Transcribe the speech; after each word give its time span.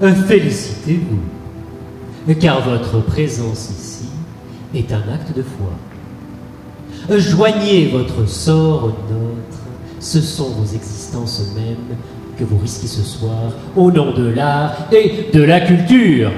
félicitez-vous, 0.00 2.34
car 2.34 2.62
votre 2.62 3.00
présence 3.00 3.70
ici 3.70 4.08
est 4.74 4.92
un 4.92 5.02
acte 5.12 5.36
de 5.36 5.42
foi. 5.42 7.18
Joignez 7.18 7.88
votre 7.88 8.28
sort 8.28 8.84
au 8.84 9.12
nôtre, 9.12 9.58
ce 10.00 10.20
sont 10.20 10.50
vos 10.50 10.64
existences 10.64 11.52
mêmes 11.54 11.96
que 12.38 12.44
vous 12.44 12.58
risquez 12.58 12.86
ce 12.86 13.02
soir 13.02 13.52
au 13.76 13.90
nom 13.90 14.12
de 14.12 14.28
l'art 14.28 14.88
et 14.92 15.30
de 15.32 15.42
la 15.42 15.60
culture. 15.60 16.30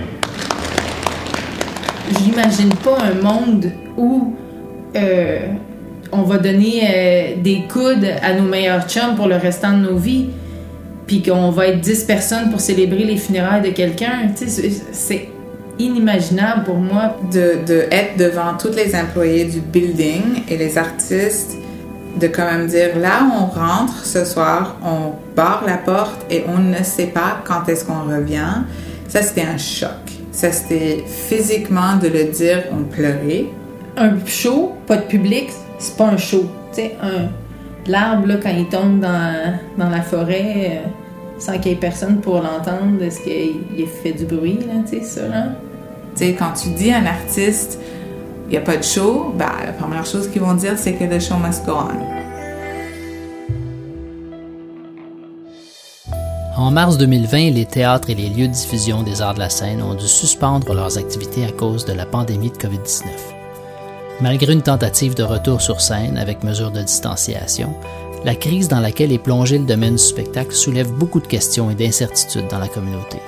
J'imagine 2.22 2.70
pas 2.84 2.98
un 3.02 3.22
monde 3.22 3.70
où 3.96 4.34
euh, 4.96 5.38
on 6.12 6.22
va 6.22 6.38
donner 6.38 6.82
euh, 6.82 7.42
des 7.42 7.64
coudes 7.70 8.06
à 8.22 8.34
nos 8.34 8.44
meilleurs 8.44 8.88
chums 8.88 9.16
pour 9.16 9.26
le 9.26 9.36
restant 9.36 9.72
de 9.72 9.82
nos 9.82 9.96
vies, 9.96 10.28
puis 11.08 11.22
qu'on 11.22 11.50
va 11.50 11.68
être 11.68 11.80
10 11.80 12.04
personnes 12.04 12.50
pour 12.50 12.60
célébrer 12.60 13.04
les 13.04 13.16
funérailles 13.16 13.62
de 13.62 13.70
quelqu'un. 13.70 14.28
C'est 14.92 15.28
inimaginable 15.78 16.64
pour 16.64 16.76
moi. 16.76 17.16
De, 17.32 17.86
être 17.90 18.16
devant 18.18 18.56
tous 18.60 18.76
les 18.76 18.94
employés 18.94 19.46
du 19.46 19.60
building 19.60 20.42
et 20.48 20.56
les 20.56 20.76
artistes, 20.76 21.56
de 22.20 22.26
quand 22.26 22.44
même 22.44 22.66
dire 22.66 22.98
là 22.98 23.26
on 23.32 23.46
rentre 23.46 24.04
ce 24.04 24.24
soir, 24.24 24.76
on 24.84 25.14
barre 25.34 25.64
la 25.66 25.78
porte 25.78 26.26
et 26.30 26.44
on 26.46 26.58
ne 26.58 26.82
sait 26.82 27.06
pas 27.06 27.38
quand 27.44 27.68
est-ce 27.68 27.84
qu'on 27.84 28.04
revient. 28.04 28.64
Ça, 29.08 29.22
c'était 29.22 29.42
un 29.42 29.56
choc. 29.56 29.90
Ça, 30.30 30.52
c'était 30.52 31.04
physiquement 31.06 31.96
de 31.96 32.08
le 32.08 32.24
dire, 32.24 32.64
on 32.70 32.84
pleurait. 32.84 33.46
Un 33.96 34.14
show, 34.26 34.74
pas 34.86 34.96
de 34.96 35.02
public, 35.02 35.48
c'est 35.78 35.96
pas 35.96 36.08
un 36.08 36.18
show. 36.18 36.44
Sais, 36.72 36.96
un 37.02 37.28
l'arbre, 37.88 38.34
quand 38.42 38.50
il 38.50 38.68
tombe 38.68 39.00
dans, 39.00 39.58
dans 39.76 39.88
la 39.88 40.02
forêt, 40.02 40.82
euh, 40.84 40.88
sans 41.38 41.58
qu'il 41.58 41.72
y 41.72 41.74
ait 41.74 41.78
personne 41.78 42.20
pour 42.20 42.36
l'entendre, 42.36 43.02
est-ce 43.02 43.20
qu'il 43.20 43.86
fait 43.86 44.12
du 44.12 44.24
bruit, 44.24 44.58
là, 44.66 44.82
tu 44.88 44.98
sais, 44.98 45.04
ça, 45.04 45.28
là? 45.28 45.44
Tu 46.16 46.24
sais, 46.24 46.32
quand 46.34 46.52
tu 46.52 46.70
dis 46.70 46.90
à 46.90 46.98
un 46.98 47.06
artiste, 47.06 47.78
il 48.46 48.52
n'y 48.52 48.56
a 48.56 48.60
pas 48.60 48.76
de 48.76 48.82
show, 48.82 49.32
ben, 49.36 49.46
la 49.64 49.72
première 49.72 50.06
chose 50.06 50.28
qu'ils 50.28 50.42
vont 50.42 50.54
dire, 50.54 50.74
c'est 50.76 50.94
que 50.94 51.04
le 51.04 51.20
show 51.20 51.36
must 51.36 51.64
go 51.64 51.72
on. 51.72 52.18
En 56.56 56.72
mars 56.72 56.98
2020, 56.98 57.50
les 57.50 57.66
théâtres 57.66 58.10
et 58.10 58.14
les 58.16 58.28
lieux 58.30 58.48
de 58.48 58.52
diffusion 58.52 59.04
des 59.04 59.22
arts 59.22 59.34
de 59.34 59.38
la 59.38 59.48
scène 59.48 59.80
ont 59.80 59.94
dû 59.94 60.08
suspendre 60.08 60.74
leurs 60.74 60.98
activités 60.98 61.44
à 61.44 61.52
cause 61.52 61.84
de 61.84 61.92
la 61.92 62.04
pandémie 62.04 62.50
de 62.50 62.56
COVID-19. 62.56 63.37
Malgré 64.20 64.52
une 64.52 64.62
tentative 64.62 65.14
de 65.14 65.22
retour 65.22 65.60
sur 65.60 65.80
scène 65.80 66.18
avec 66.18 66.42
mesures 66.42 66.72
de 66.72 66.82
distanciation, 66.82 67.72
la 68.24 68.34
crise 68.34 68.66
dans 68.66 68.80
laquelle 68.80 69.12
est 69.12 69.18
plongé 69.18 69.58
le 69.58 69.64
domaine 69.64 69.94
du 69.94 70.02
spectacle 70.02 70.52
soulève 70.52 70.90
beaucoup 70.90 71.20
de 71.20 71.28
questions 71.28 71.70
et 71.70 71.76
d'incertitudes 71.76 72.48
dans 72.50 72.58
la 72.58 72.66
communauté. 72.66 73.18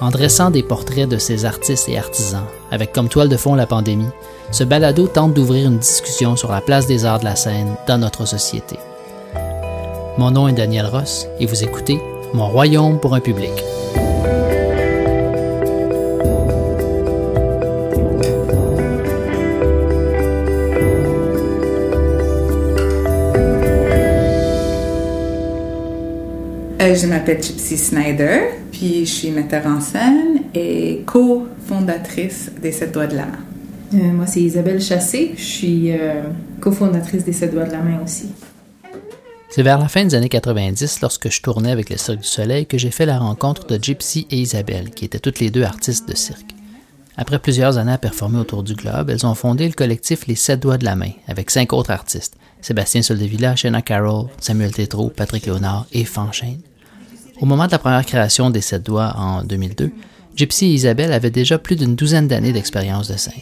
En 0.00 0.08
dressant 0.08 0.50
des 0.50 0.62
portraits 0.62 1.06
de 1.06 1.18
ces 1.18 1.44
artistes 1.44 1.90
et 1.90 1.98
artisans, 1.98 2.46
avec 2.70 2.92
comme 2.94 3.10
toile 3.10 3.28
de 3.28 3.36
fond 3.36 3.54
la 3.54 3.66
pandémie, 3.66 4.08
ce 4.52 4.64
balado 4.64 5.06
tente 5.06 5.34
d'ouvrir 5.34 5.66
une 5.66 5.78
discussion 5.78 6.34
sur 6.34 6.50
la 6.50 6.62
place 6.62 6.86
des 6.86 7.04
arts 7.04 7.20
de 7.20 7.26
la 7.26 7.36
scène 7.36 7.74
dans 7.86 7.98
notre 7.98 8.24
société. 8.24 8.78
Mon 10.16 10.30
nom 10.30 10.48
est 10.48 10.54
Daniel 10.54 10.86
Ross 10.86 11.26
et 11.38 11.44
vous 11.44 11.62
écoutez 11.62 12.00
Mon 12.32 12.48
royaume 12.48 12.98
pour 12.98 13.14
un 13.14 13.20
public. 13.20 13.52
Euh, 26.90 26.94
je 26.94 27.06
m'appelle 27.06 27.42
Gypsy 27.42 27.76
Snyder, 27.76 28.40
puis 28.72 29.06
je 29.06 29.10
suis 29.10 29.30
metteur 29.30 29.66
en 29.66 29.80
scène 29.80 30.40
et 30.54 31.02
co-fondatrice 31.06 32.50
des 32.60 32.72
Sept 32.72 32.92
Doigts 32.92 33.06
de 33.06 33.16
la 33.16 33.26
Main. 33.26 33.38
Euh, 33.94 34.12
moi, 34.12 34.26
c'est 34.26 34.40
Isabelle 34.40 34.80
Chassé. 34.80 35.32
Je 35.36 35.42
suis 35.42 35.92
euh, 35.92 36.22
cofondatrice 36.60 37.24
des 37.24 37.32
Sept 37.32 37.52
Doigts 37.52 37.66
de 37.66 37.72
la 37.72 37.80
Main 37.80 38.00
aussi. 38.02 38.30
C'est 39.50 39.62
vers 39.62 39.78
la 39.78 39.88
fin 39.88 40.04
des 40.04 40.14
années 40.14 40.28
90, 40.28 41.00
lorsque 41.00 41.30
je 41.30 41.40
tournais 41.42 41.70
avec 41.70 41.90
le 41.90 41.96
Cirque 41.96 42.20
du 42.20 42.26
Soleil, 42.26 42.66
que 42.66 42.78
j'ai 42.78 42.90
fait 42.90 43.06
la 43.06 43.18
rencontre 43.18 43.66
de 43.66 43.78
Gypsy 43.80 44.26
et 44.30 44.38
Isabelle, 44.38 44.90
qui 44.90 45.04
étaient 45.04 45.18
toutes 45.18 45.38
les 45.38 45.50
deux 45.50 45.62
artistes 45.62 46.08
de 46.08 46.16
cirque. 46.16 46.54
Après 47.16 47.38
plusieurs 47.38 47.78
années 47.78 47.92
à 47.92 47.98
performer 47.98 48.38
autour 48.38 48.62
du 48.62 48.74
globe, 48.74 49.10
elles 49.10 49.26
ont 49.26 49.34
fondé 49.34 49.66
le 49.66 49.74
collectif 49.74 50.26
Les 50.26 50.36
Sept 50.36 50.60
Doigts 50.60 50.78
de 50.78 50.84
la 50.84 50.96
Main, 50.96 51.12
avec 51.28 51.50
cinq 51.50 51.72
autres 51.72 51.90
artistes 51.90 52.36
Sébastien 52.62 53.02
Soldevilla, 53.02 53.56
Shanna 53.56 53.80
Carroll, 53.80 54.26
Samuel 54.40 54.72
Tétrault, 54.72 55.12
Patrick 55.16 55.46
Léonard 55.46 55.86
et 55.92 56.04
Fanchane. 56.04 56.58
Au 57.40 57.46
moment 57.46 57.66
de 57.66 57.72
la 57.72 57.78
première 57.78 58.04
création 58.04 58.50
des 58.50 58.60
Sept 58.60 58.84
Doigts 58.84 59.14
en 59.16 59.42
2002, 59.42 59.90
Gypsy 60.36 60.66
et 60.66 60.74
Isabelle 60.74 61.10
avaient 61.10 61.30
déjà 61.30 61.56
plus 61.56 61.74
d'une 61.74 61.94
douzaine 61.94 62.28
d'années 62.28 62.52
d'expérience 62.52 63.08
de 63.08 63.16
scène. 63.16 63.32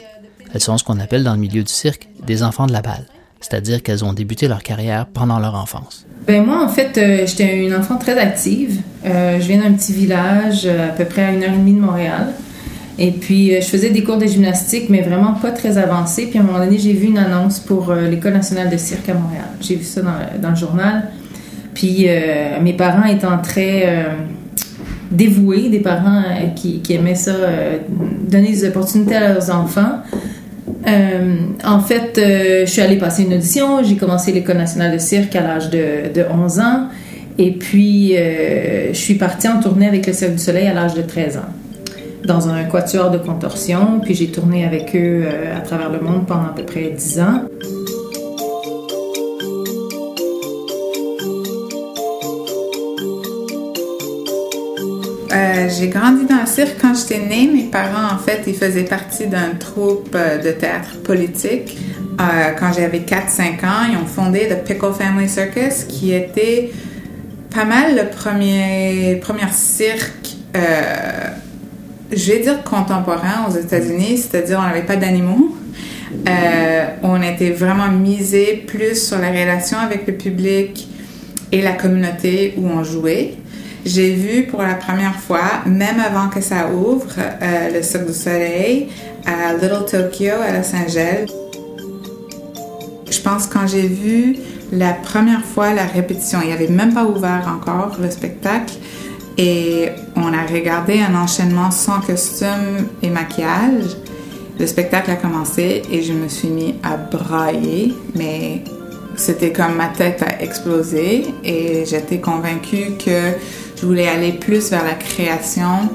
Elles 0.55 0.61
sont 0.61 0.79
ce 0.79 0.85
qu'on 0.85 1.01
appelle 1.01 1.25
dans 1.25 1.33
le 1.33 1.41
milieu 1.41 1.65
du 1.65 1.73
cirque 1.73 2.09
des 2.25 2.45
enfants 2.45 2.69
de 2.69 2.73
la 2.73 2.81
balle, 2.81 3.07
c'est-à-dire 3.41 3.83
qu'elles 3.83 4.05
ont 4.05 4.13
débuté 4.13 4.47
leur 4.47 4.63
carrière 4.63 5.07
pendant 5.07 5.41
leur 5.41 5.57
enfance. 5.57 6.07
Ben 6.29 6.45
moi, 6.47 6.65
en 6.65 6.69
fait, 6.69 6.97
euh, 6.97 7.27
j'étais 7.27 7.67
une 7.67 7.75
enfant 7.75 7.97
très 7.97 8.17
active. 8.17 8.81
Euh, 9.05 9.41
je 9.41 9.47
viens 9.49 9.63
d'un 9.63 9.73
petit 9.73 9.93
village 9.93 10.63
euh, 10.65 10.91
à 10.91 10.93
peu 10.93 11.05
près 11.05 11.25
à 11.25 11.33
une 11.33 11.43
heure 11.43 11.53
et 11.53 11.59
demie 11.59 11.75
de 11.75 11.81
Montréal. 11.81 12.29
Et 13.01 13.11
puis, 13.11 13.61
je 13.61 13.67
faisais 13.67 13.91
des 13.91 14.05
cours 14.05 14.19
de 14.19 14.27
gymnastique, 14.27 14.91
mais 14.91 15.03
vraiment 15.03 15.33
pas 15.35 15.51
très 15.51 15.77
avancés. 15.77 16.27
Puis, 16.27 16.39
à 16.39 16.43
un 16.43 16.45
moment 16.45 16.59
donné, 16.61 16.79
j'ai 16.79 16.93
vu 16.93 17.09
une 17.09 17.19
annonce 17.19 17.59
pour 17.59 17.93
l'École 17.93 18.33
nationale 18.33 18.71
de 18.71 18.77
cirque 18.77 19.09
à 19.09 19.15
Montréal. 19.15 19.47
J'ai 19.61 19.77
vu 19.77 19.85
ça 19.85 20.03
dans, 20.03 20.41
dans 20.41 20.51
le 20.51 20.57
journal. 20.57 21.09
Puis 21.79 22.07
euh, 22.09 22.61
mes 22.61 22.73
parents 22.73 23.07
étant 23.07 23.39
très 23.39 23.85
euh, 23.87 24.03
dévoués, 25.13 25.69
des 25.69 25.79
parents 25.79 26.23
euh, 26.25 26.49
qui, 26.57 26.83
aimaient 26.91 27.15
ça, 27.15 27.35
donner 28.29 28.49
des 28.49 28.67
opportunités 28.67 29.15
à 29.15 29.33
leurs 29.33 29.55
enfants. 29.55 30.01
en 30.85 31.81
fait, 31.81 32.15
je 32.17 32.69
suis 32.69 32.83
allée 32.83 32.99
passer 32.99 33.23
une 33.23 33.35
audition. 33.35 33.85
J'ai 33.85 33.95
commencé 33.95 34.33
l'École 34.33 34.57
nationale 34.57 34.93
de 34.93 34.99
cirque 34.99 35.37
à 35.37 35.41
l'âge 35.41 35.71
de, 35.71 36.13
de, 36.13 36.25
11 36.29 36.59
ans. 36.59 36.89
Et 37.39 37.53
puis, 37.53 38.15
je 38.17 38.99
suis 38.99 39.15
partie 39.15 39.47
en 39.47 39.61
tournée 39.61 39.87
avec 39.87 40.05
le 40.05 40.13
Cirque 40.13 40.33
du 40.33 40.39
Soleil 40.39 40.67
à 40.67 40.75
l'âge 40.75 40.95
de 40.95 41.03
13 41.03 41.37
ans 41.37 41.53
dans 42.25 42.49
un 42.49 42.65
quatuor 42.65 43.13
de 43.13 43.19
contorsion. 43.19 44.01
Puis 44.03 44.17
j'ai 44.17 44.27
tourné 44.27 44.65
avec 44.65 44.97
eux 44.97 45.27
à 45.57 45.61
travers 45.61 45.91
le 45.91 46.01
monde 46.01 46.27
pendant 46.27 46.49
à 46.49 46.55
peu 46.57 46.65
près 46.65 46.91
10 46.91 47.21
ans. 47.21 47.43
Euh, 55.39 55.69
j'ai 55.69 55.89
grandi 55.89 56.25
dans 56.27 56.41
le 56.41 56.47
cirque 56.47 56.77
quand 56.81 56.95
j'étais 56.95 57.25
née. 57.25 57.49
Mes 57.53 57.65
parents, 57.65 58.15
en 58.15 58.19
fait, 58.19 58.43
ils 58.47 58.57
faisaient 58.57 58.85
partie 58.85 59.27
d'un 59.27 59.51
troupe 59.59 60.15
euh, 60.15 60.39
de 60.39 60.51
théâtre 60.51 61.01
politique. 61.05 61.79
Euh, 62.21 62.53
quand 62.59 62.73
j'avais 62.73 63.01
4-5 63.01 63.65
ans, 63.65 63.87
ils 63.89 63.97
ont 63.97 64.07
fondé 64.07 64.49
The 64.49 64.65
Pickle 64.65 64.93
Family 64.99 65.29
Circus, 65.29 65.85
qui 65.85 66.13
était 66.13 66.73
pas 67.55 67.65
mal 67.65 67.95
le 67.95 68.09
premier, 68.11 69.17
premier 69.23 69.51
cirque, 69.53 70.37
je 72.11 72.33
vais 72.33 72.41
dire 72.41 72.63
contemporain 72.65 73.47
aux 73.49 73.57
États-Unis, 73.57 74.19
c'est-à-dire 74.19 74.59
on 74.61 74.67
n'avait 74.67 74.85
pas 74.85 74.97
d'animaux. 74.97 75.57
on 77.03 77.23
était 77.23 77.51
vraiment 77.51 77.89
misé 77.89 78.65
plus 78.67 79.01
sur 79.01 79.19
la 79.19 79.31
relation 79.31 79.79
avec 79.79 80.07
le 80.07 80.15
public 80.15 80.89
et 81.53 81.63
la 81.63 81.73
communauté 81.73 82.55
où 82.59 82.67
on 82.69 82.83
jouait. 82.83 83.35
J'ai 83.85 84.13
vu 84.13 84.45
pour 84.45 84.63
la 84.63 84.75
première 84.75 85.15
fois, 85.17 85.63
même 85.67 86.01
avant 86.01 86.29
que 86.29 86.41
ça 86.41 86.69
ouvre, 86.71 87.07
euh, 87.19 87.71
le 87.73 87.83
Cirque 87.83 88.07
du 88.07 88.13
Soleil 88.13 88.89
à 89.25 89.55
Little 89.55 89.85
Tokyo 89.91 90.35
à 90.43 90.53
Los 90.53 90.75
Angeles. 90.75 91.27
Je 93.11 93.21
pense 93.21 93.47
quand 93.47 93.67
j'ai 93.67 93.87
vu 93.87 94.37
la 94.73 94.93
première 94.93 95.45
fois 95.45 95.73
la 95.73 95.87
répétition, 95.87 96.41
il 96.43 96.49
n'y 96.49 96.53
avait 96.53 96.69
même 96.69 96.93
pas 96.93 97.05
ouvert 97.05 97.49
encore 97.49 97.97
le 98.01 98.11
spectacle 98.11 98.75
et 99.39 99.89
on 100.17 100.33
a 100.33 100.45
regardé 100.45 101.01
un 101.01 101.15
enchaînement 101.15 101.71
sans 101.71 102.01
costume 102.01 102.89
et 103.03 103.09
maquillage. 103.09 103.97
Le 104.59 104.67
spectacle 104.67 105.11
a 105.13 105.17
commencé 105.17 105.83
et 105.91 106.03
je 106.03 106.13
me 106.13 106.29
suis 106.29 106.49
mis 106.49 106.75
à 106.83 106.97
brailler, 106.97 107.95
mais 108.15 108.65
c'était 109.17 109.53
comme 109.53 109.77
ma 109.77 109.89
tête 109.89 110.23
a 110.23 110.43
explosé 110.43 111.27
et 111.45 111.85
j'étais 111.87 112.19
convaincue 112.19 112.97
que 113.05 113.33
je 113.81 113.87
voulais 113.87 114.09
aller 114.09 114.33
plus 114.33 114.71
vers 114.71 114.85
la 114.85 114.95
création 114.95 115.89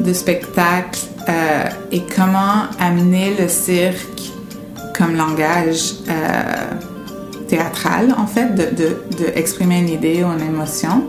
de 0.00 0.12
spectacles 0.12 1.00
euh, 1.28 1.64
et 1.92 2.02
comment 2.14 2.64
amener 2.78 3.34
le 3.38 3.48
cirque 3.48 4.32
comme 4.96 5.16
langage 5.16 5.94
euh, 6.08 6.52
théâtral, 7.48 8.14
en 8.16 8.26
fait, 8.26 8.54
de, 8.54 8.74
de, 8.74 8.96
de 9.18 9.70
une 9.70 9.88
idée 9.88 10.24
ou 10.24 10.28
une 10.32 10.46
émotion. 10.46 11.04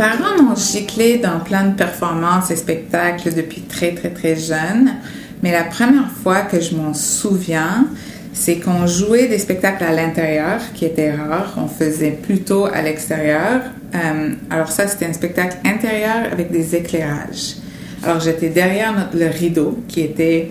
Parents 0.00 0.42
m'ont 0.42 0.56
giclé 0.56 1.18
dans 1.18 1.40
plein 1.40 1.64
de 1.68 1.74
performances 1.74 2.50
et 2.50 2.56
spectacles 2.56 3.34
depuis 3.34 3.60
très 3.60 3.92
très 3.94 4.08
très 4.08 4.34
jeune, 4.34 4.94
mais 5.42 5.52
la 5.52 5.64
première 5.64 6.10
fois 6.10 6.40
que 6.40 6.58
je 6.58 6.74
m'en 6.74 6.94
souviens, 6.94 7.86
c'est 8.32 8.60
qu'on 8.60 8.86
jouait 8.86 9.26
des 9.26 9.36
spectacles 9.36 9.84
à 9.84 9.92
l'intérieur, 9.92 10.58
qui 10.72 10.86
étaient 10.86 11.12
rares. 11.12 11.52
On 11.58 11.68
faisait 11.68 12.12
plutôt 12.12 12.64
à 12.64 12.80
l'extérieur. 12.80 13.60
Euh, 13.94 14.30
alors 14.48 14.72
ça, 14.72 14.88
c'était 14.88 15.04
un 15.04 15.12
spectacle 15.12 15.58
intérieur 15.66 16.32
avec 16.32 16.50
des 16.50 16.74
éclairages. 16.74 17.56
Alors 18.02 18.20
j'étais 18.20 18.48
derrière 18.48 19.10
le 19.12 19.26
rideau, 19.26 19.80
qui 19.86 20.00
était 20.00 20.50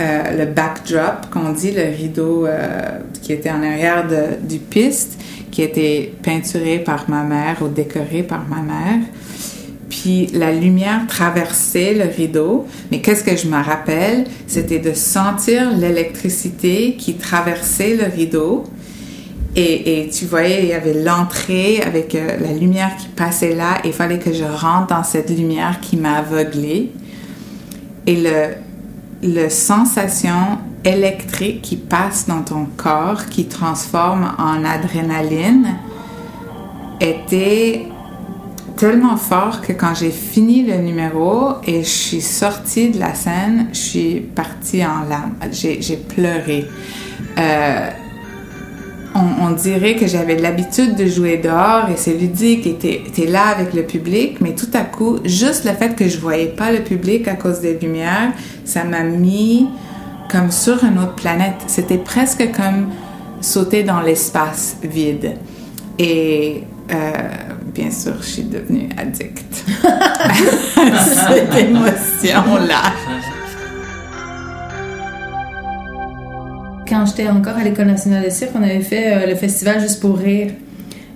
euh, 0.00 0.36
le 0.36 0.46
backdrop, 0.46 1.30
qu'on 1.30 1.52
dit, 1.52 1.70
le 1.70 1.96
rideau 1.96 2.48
qui 3.22 3.34
était 3.34 3.50
en 3.50 3.62
arrière 3.62 4.04
du 4.42 4.58
piste 4.58 5.19
qui 5.50 5.62
était 5.62 6.12
peinturé 6.22 6.78
par 6.78 7.08
ma 7.08 7.22
mère 7.22 7.56
ou 7.62 7.68
décoré 7.68 8.22
par 8.22 8.46
ma 8.48 8.62
mère. 8.62 9.00
Puis 9.88 10.28
la 10.32 10.52
lumière 10.52 11.06
traversait 11.08 11.94
le 11.94 12.04
rideau, 12.04 12.66
mais 12.90 13.00
qu'est-ce 13.00 13.24
que 13.24 13.36
je 13.36 13.48
me 13.48 13.62
rappelle, 13.62 14.24
c'était 14.46 14.78
de 14.78 14.92
sentir 14.92 15.76
l'électricité 15.76 16.94
qui 16.96 17.14
traversait 17.14 17.96
le 17.96 18.04
rideau. 18.04 18.64
Et, 19.56 20.08
tu 20.16 20.26
voyais, 20.26 20.62
il 20.62 20.68
y 20.68 20.72
avait 20.72 21.02
l'entrée 21.02 21.82
avec 21.82 22.14
euh, 22.14 22.36
la 22.40 22.52
lumière 22.52 22.96
qui 22.96 23.08
passait 23.08 23.56
là, 23.56 23.78
il 23.84 23.92
fallait 23.92 24.20
que 24.20 24.32
je 24.32 24.44
rentre 24.44 24.86
dans 24.86 25.02
cette 25.02 25.28
lumière 25.28 25.80
qui 25.80 25.96
m'a 25.96 26.18
aveuglée. 26.18 26.92
Et 28.06 28.14
le, 28.14 28.54
le 29.24 29.48
sensation 29.48 30.58
électrique 30.90 31.62
qui 31.62 31.76
passe 31.76 32.26
dans 32.26 32.42
ton 32.42 32.66
corps, 32.76 33.26
qui 33.26 33.46
transforme 33.46 34.32
en 34.38 34.64
adrénaline, 34.64 35.74
était 37.00 37.86
tellement 38.76 39.16
fort 39.16 39.60
que 39.60 39.72
quand 39.72 39.94
j'ai 39.94 40.10
fini 40.10 40.62
le 40.62 40.76
numéro 40.78 41.52
et 41.66 41.82
je 41.82 41.88
suis 41.88 42.20
sortie 42.20 42.90
de 42.90 42.98
la 42.98 43.14
scène, 43.14 43.68
je 43.72 43.78
suis 43.78 44.20
partie 44.20 44.84
en 44.84 45.08
larmes. 45.08 45.34
J'ai 45.52 45.96
pleuré. 45.96 46.66
Euh, 47.38 47.90
on, 49.14 49.50
dirait 49.50 49.96
que 49.96 50.06
j'avais 50.06 50.36
l'habitude 50.36 50.94
de 50.96 51.06
jouer 51.06 51.36
dehors 51.36 51.90
et 51.90 51.96
c'est 51.96 52.14
ludique 52.14 52.66
et 52.66 52.76
t'es 52.76 53.26
là 53.26 53.48
avec 53.48 53.74
le 53.74 53.82
public, 53.82 54.40
mais 54.40 54.54
tout 54.54 54.70
à 54.72 54.82
coup, 54.82 55.18
juste 55.24 55.64
le 55.64 55.72
fait 55.72 55.96
que 55.96 56.08
je 56.08 56.18
voyais 56.18 56.46
pas 56.46 56.70
le 56.70 56.80
public 56.80 57.26
à 57.28 57.34
cause 57.34 57.60
des 57.60 57.76
lumières, 57.78 58.32
ça 58.64 58.84
m'a 58.84 59.02
mis 59.02 59.68
comme 60.30 60.50
sur 60.50 60.84
une 60.84 60.98
autre 60.98 61.14
planète. 61.14 61.56
C'était 61.66 61.98
presque 61.98 62.50
comme 62.52 62.90
sauter 63.40 63.82
dans 63.82 64.00
l'espace 64.00 64.76
vide. 64.82 65.36
Et 65.98 66.64
euh, 66.92 67.12
bien 67.74 67.90
sûr, 67.90 68.14
je 68.20 68.26
suis 68.26 68.42
devenue 68.44 68.88
addict 68.96 69.64
à 69.84 70.98
cette 71.04 71.54
émotion-là. 71.54 72.92
Quand 76.88 77.06
j'étais 77.06 77.28
encore 77.28 77.56
à 77.56 77.64
l'École 77.64 77.86
nationale 77.86 78.24
de 78.24 78.30
cirque, 78.30 78.50
on 78.54 78.62
avait 78.62 78.80
fait 78.80 79.12
euh, 79.12 79.26
le 79.26 79.36
festival 79.36 79.80
Juste 79.80 80.00
pour 80.00 80.18
rire 80.18 80.52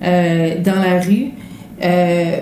euh, 0.02 0.60
dans 0.60 0.76
la 0.76 1.00
rue. 1.00 1.30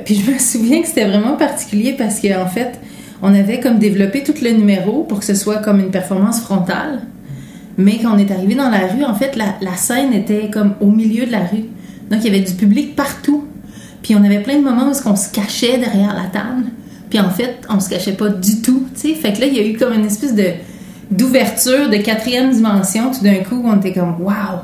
puis 0.04 0.14
je 0.14 0.30
me 0.30 0.38
souviens 0.38 0.82
que 0.82 0.88
c'était 0.88 1.06
vraiment 1.06 1.36
particulier 1.36 1.94
parce 1.96 2.20
qu'en 2.20 2.46
fait, 2.46 2.78
on 3.22 3.32
avait 3.32 3.60
comme 3.60 3.78
développé 3.78 4.24
tout 4.24 4.34
le 4.42 4.50
numéro 4.50 5.04
pour 5.04 5.20
que 5.20 5.24
ce 5.24 5.34
soit 5.34 5.58
comme 5.58 5.78
une 5.78 5.90
performance 5.90 6.40
frontale. 6.40 7.02
Mais 7.78 7.98
quand 8.02 8.14
on 8.14 8.18
est 8.18 8.30
arrivé 8.30 8.54
dans 8.56 8.68
la 8.68 8.88
rue, 8.88 9.04
en 9.04 9.14
fait, 9.14 9.36
la, 9.36 9.76
scène 9.76 10.12
était 10.12 10.50
comme 10.50 10.74
au 10.80 10.90
milieu 10.90 11.24
de 11.24 11.32
la 11.32 11.40
rue. 11.44 11.64
Donc, 12.10 12.20
il 12.22 12.24
y 12.24 12.28
avait 12.28 12.44
du 12.44 12.52
public 12.52 12.96
partout. 12.96 13.46
Puis, 14.02 14.14
on 14.16 14.24
avait 14.24 14.40
plein 14.40 14.58
de 14.58 14.62
moments 14.64 14.90
où 14.90 15.08
on 15.08 15.16
se 15.16 15.30
cachait 15.32 15.78
derrière 15.78 16.14
la 16.14 16.28
table. 16.28 16.64
Puis, 17.08 17.20
en 17.20 17.30
fait, 17.30 17.60
on 17.70 17.78
se 17.78 17.88
cachait 17.88 18.12
pas 18.12 18.28
du 18.28 18.60
tout, 18.60 18.86
tu. 19.00 19.14
Fait 19.14 19.32
que 19.32 19.40
là, 19.40 19.46
il 19.46 19.54
y 19.54 19.60
a 19.60 19.66
eu 19.66 19.76
comme 19.76 19.94
une 19.94 20.06
espèce 20.06 20.34
de 20.34 20.46
d'ouverture 21.10 21.90
de 21.90 21.98
quatrième 21.98 22.50
dimension. 22.50 23.10
Tout 23.10 23.22
d'un 23.22 23.36
coup, 23.44 23.62
on 23.64 23.78
était 23.78 23.92
comme 23.92 24.16
«wow!» 24.20 24.60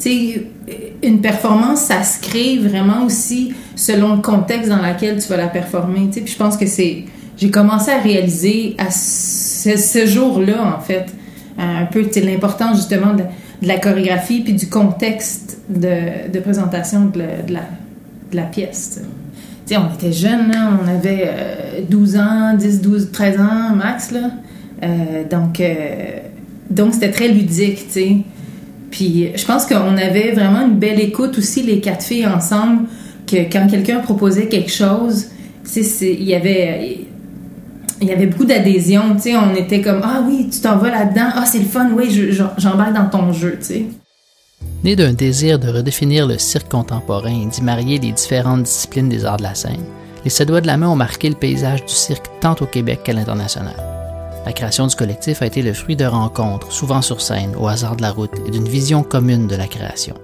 Tu 0.00 0.46
une 1.02 1.20
performance, 1.20 1.80
ça 1.80 2.02
se 2.02 2.20
crée 2.20 2.58
vraiment 2.58 3.04
aussi 3.04 3.52
selon 3.76 4.16
le 4.16 4.22
contexte 4.22 4.70
dans 4.70 4.80
lequel 4.80 5.20
tu 5.20 5.28
vas 5.28 5.36
la 5.36 5.48
performer, 5.48 6.06
tu 6.06 6.14
sais. 6.14 6.20
Puis, 6.22 6.32
je 6.32 6.38
pense 6.38 6.56
que 6.56 6.66
c'est 6.66 7.04
j'ai 7.36 7.50
commencé 7.50 7.90
à 7.90 7.98
réaliser 7.98 8.76
à 8.78 8.90
ce, 8.90 10.06
jour-là, 10.06 10.76
en 10.76 10.80
fait, 10.80 11.06
un 11.58 11.86
peu 11.86 12.04
l'importance 12.16 12.76
justement 12.76 13.14
de, 13.14 13.24
la 13.62 13.78
chorégraphie 13.78 14.40
puis 14.40 14.54
du 14.54 14.68
contexte 14.68 15.58
de, 15.68 16.38
présentation 16.40 17.06
de, 17.06 17.20
la, 17.20 17.60
de 18.30 18.36
la 18.36 18.42
pièce. 18.42 19.00
on 19.70 19.94
était 19.94 20.12
jeunes, 20.12 20.50
là, 20.50 20.72
on 20.82 20.88
avait 20.88 21.84
12 21.88 22.16
euh, 22.16 22.18
ans, 22.18 22.54
10, 22.54 22.80
12, 22.82 23.10
13 23.12 23.40
ans 23.40 23.76
max. 23.76 24.10
Là. 24.10 24.30
Euh, 24.82 25.22
donc, 25.30 25.60
euh, 25.60 26.18
donc 26.70 26.94
c'était 26.94 27.10
très 27.10 27.28
ludique. 27.28 27.86
sais. 27.88 28.16
Puis 28.90 29.28
je 29.34 29.44
pense 29.46 29.64
qu'on 29.64 29.96
avait 29.96 30.32
vraiment 30.32 30.66
une 30.66 30.78
belle 30.78 31.00
écoute 31.00 31.38
aussi, 31.38 31.62
les 31.62 31.80
quatre 31.80 32.04
filles 32.04 32.26
ensemble, 32.26 32.86
que 33.26 33.36
quand 33.50 33.68
quelqu'un 33.70 34.00
proposait 34.00 34.48
quelque 34.48 34.72
chose, 34.72 35.28
il 35.76 36.24
y 36.24 36.34
avait 36.34 37.06
il 38.02 38.08
y 38.08 38.12
avait 38.12 38.26
beaucoup 38.26 38.44
d'adhésion, 38.44 39.14
tu 39.14 39.22
sais, 39.22 39.36
on 39.36 39.54
était 39.54 39.80
comme 39.80 40.00
ah 40.02 40.22
oui, 40.26 40.48
tu 40.52 40.60
t'en 40.60 40.76
vas 40.76 40.90
là-dedans, 40.90 41.28
ah 41.34 41.44
c'est 41.46 41.60
le 41.60 41.64
fun, 41.64 41.90
oui, 41.96 42.08
dans 42.94 43.08
ton 43.10 43.32
jeu, 43.32 43.58
tu. 43.64 43.86
Né 44.84 44.96
d'un 44.96 45.12
désir 45.12 45.58
de 45.58 45.68
redéfinir 45.68 46.26
le 46.26 46.38
cirque 46.38 46.70
contemporain 46.70 47.42
et 47.42 47.46
d'y 47.46 47.62
marier 47.62 47.98
les 47.98 48.12
différentes 48.12 48.64
disciplines 48.64 49.08
des 49.08 49.24
arts 49.24 49.36
de 49.36 49.44
la 49.44 49.54
scène, 49.54 49.84
les 50.24 50.30
Sept 50.30 50.48
doigts 50.48 50.60
de 50.60 50.66
la 50.66 50.76
main 50.76 50.88
ont 50.88 50.96
marqué 50.96 51.28
le 51.28 51.34
paysage 51.34 51.84
du 51.84 51.92
cirque 51.92 52.26
tant 52.40 52.56
au 52.60 52.66
Québec 52.66 53.00
qu'à 53.04 53.12
l'international. 53.12 53.76
La 54.44 54.52
création 54.52 54.86
du 54.86 54.96
collectif 54.96 55.40
a 55.42 55.46
été 55.46 55.62
le 55.62 55.72
fruit 55.72 55.96
de 55.96 56.04
rencontres, 56.04 56.72
souvent 56.72 57.02
sur 57.02 57.20
scène, 57.20 57.54
au 57.56 57.68
hasard 57.68 57.96
de 57.96 58.02
la 58.02 58.10
route, 58.10 58.32
et 58.46 58.50
d'une 58.50 58.68
vision 58.68 59.04
commune 59.04 59.46
de 59.46 59.56
la 59.56 59.68
création. 59.68 60.14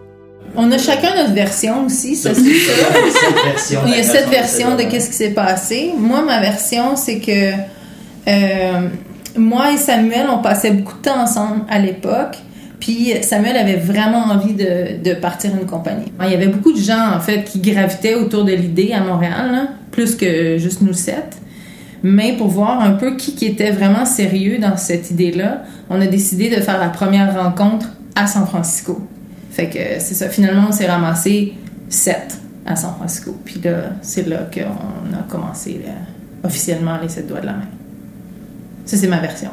On 0.57 0.71
a 0.73 0.79
chacun 0.79 1.15
notre 1.15 1.35
version 1.35 1.87
aussi, 1.87 2.17
ça 2.17 2.31
c'est 2.35 2.41
ça. 2.41 3.83
Il 3.87 3.95
y 3.95 4.01
a 4.01 4.03
cette 4.03 4.29
version 4.29 4.77
de 4.77 4.83
qu'est-ce 4.83 5.11
qui 5.11 5.17
s'est 5.17 5.31
passé. 5.31 5.93
Moi, 5.97 6.23
ma 6.23 6.41
version, 6.41 6.97
c'est 6.97 7.19
que 7.19 7.53
euh, 8.29 8.89
moi 9.37 9.73
et 9.73 9.77
Samuel, 9.77 10.27
on 10.31 10.39
passait 10.39 10.71
beaucoup 10.73 10.97
de 10.99 11.03
temps 11.03 11.21
ensemble 11.21 11.63
à 11.69 11.79
l'époque. 11.79 12.37
Puis 12.81 13.13
Samuel 13.23 13.57
avait 13.57 13.77
vraiment 13.77 14.25
envie 14.25 14.55
de, 14.55 15.03
de, 15.03 15.15
partir 15.15 15.51
une 15.61 15.67
compagnie. 15.67 16.13
Il 16.25 16.31
y 16.31 16.35
avait 16.35 16.47
beaucoup 16.47 16.73
de 16.73 16.79
gens, 16.79 17.13
en 17.15 17.21
fait, 17.21 17.45
qui 17.45 17.59
gravitaient 17.61 18.15
autour 18.15 18.45
de 18.45 18.53
l'idée 18.53 18.93
à 18.93 19.01
Montréal, 19.01 19.69
plus 19.91 20.15
que 20.15 20.59
juste 20.59 20.81
nous 20.83 20.93
sept. 20.93 21.37
Mais 22.05 22.35
pour 22.37 22.49
voir 22.49 22.81
un 22.81 22.93
peu 22.93 23.17
qui, 23.17 23.35
qui 23.35 23.47
était 23.47 23.73
vraiment 23.73 24.05
sérieux 24.05 24.59
dans 24.59 24.77
cette 24.77 25.11
idée-là, 25.11 25.63
on 25.91 26.01
a 26.01 26.07
décidé 26.07 26.49
de 26.49 26.61
faire 26.61 26.79
la 26.79 26.89
première 26.89 27.35
rencontre 27.35 27.89
à 28.15 28.27
San 28.29 28.47
Francisco. 28.47 29.01
Fait 29.59 29.69
que 29.69 29.99
c'est 29.99 30.15
ça. 30.15 30.29
Finalement, 30.29 30.67
on 30.69 30.73
s'est 30.73 30.87
ramassé 30.87 31.55
sept 31.89 32.39
à 32.65 32.77
San 32.77 32.95
Francisco. 32.95 33.37
Puis 33.45 33.61
là, 33.61 33.91
c'est 34.03 34.29
là 34.29 34.49
qu'on 34.55 35.17
a 35.19 35.23
commencé 35.29 35.81
officiellement 36.45 36.97
les 37.03 37.09
sept 37.09 37.27
doigts 37.27 37.41
de 37.41 37.47
la 37.47 37.55
main. 37.55 37.69
Ça, 38.85 38.97
c'est 38.97 39.09
ma 39.09 39.19
version. 39.19 39.51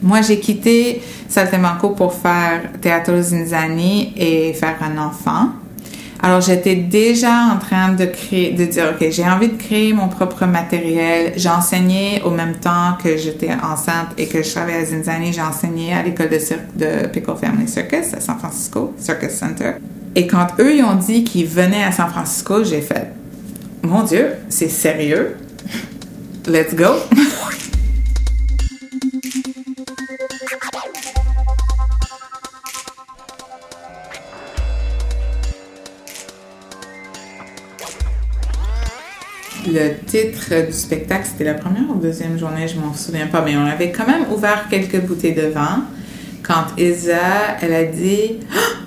Moi, 0.00 0.22
j'ai 0.22 0.40
quitté 0.40 1.02
Saltemanco 1.28 1.90
pour 1.90 2.14
faire 2.14 2.62
Teatro 2.80 3.20
Zinzani 3.20 4.14
et 4.16 4.54
faire 4.54 4.76
un 4.80 4.96
enfant. 4.96 5.50
Alors, 6.22 6.42
j'étais 6.42 6.76
déjà 6.76 7.46
en 7.54 7.58
train 7.58 7.94
de 7.94 8.04
créer, 8.04 8.52
de 8.52 8.66
dire, 8.66 8.92
OK, 8.94 9.08
j'ai 9.10 9.24
envie 9.24 9.48
de 9.48 9.56
créer 9.56 9.94
mon 9.94 10.08
propre 10.08 10.44
matériel. 10.44 11.32
J'enseignais 11.36 12.20
au 12.24 12.30
même 12.30 12.56
temps 12.56 12.98
que 13.02 13.16
j'étais 13.16 13.50
enceinte 13.52 14.08
et 14.18 14.26
que 14.26 14.42
je 14.42 14.50
travaillais 14.50 14.80
à 14.80 14.84
Zinzani. 14.84 15.32
J'ai 15.32 15.40
enseigné 15.40 15.94
à 15.94 16.02
l'école 16.02 16.28
de 16.28 16.38
cirque 16.38 16.76
de 16.76 17.06
Pickle 17.06 17.36
Family 17.40 17.66
Circus 17.66 18.12
à 18.14 18.20
San 18.20 18.38
Francisco, 18.38 18.92
Circus 18.98 19.30
Center. 19.30 19.72
Et 20.14 20.26
quand 20.26 20.48
eux, 20.58 20.76
ils 20.76 20.84
ont 20.84 20.96
dit 20.96 21.24
qu'ils 21.24 21.46
venaient 21.46 21.84
à 21.84 21.92
San 21.92 22.10
Francisco, 22.10 22.64
j'ai 22.64 22.82
fait, 22.82 23.12
mon 23.82 24.02
Dieu, 24.02 24.32
c'est 24.50 24.68
sérieux? 24.68 25.36
Let's 26.46 26.74
go. 26.74 26.96
le 39.72 40.04
titre 40.06 40.66
du 40.66 40.72
spectacle, 40.72 41.26
c'était 41.30 41.44
la 41.44 41.54
première 41.54 41.88
ou 41.90 41.94
deuxième 41.94 42.38
journée, 42.38 42.68
je 42.68 42.78
m'en 42.78 42.94
souviens 42.94 43.26
pas, 43.26 43.42
mais 43.42 43.56
on 43.56 43.66
avait 43.66 43.90
quand 43.90 44.06
même 44.06 44.24
ouvert 44.32 44.66
quelques 44.68 45.00
bouteilles 45.00 45.34
de 45.34 45.46
vin 45.46 45.84
quand 46.42 46.64
Isa, 46.78 47.56
elle 47.60 47.74
a 47.74 47.84
dit 47.84 48.38
Ah! 48.52 48.80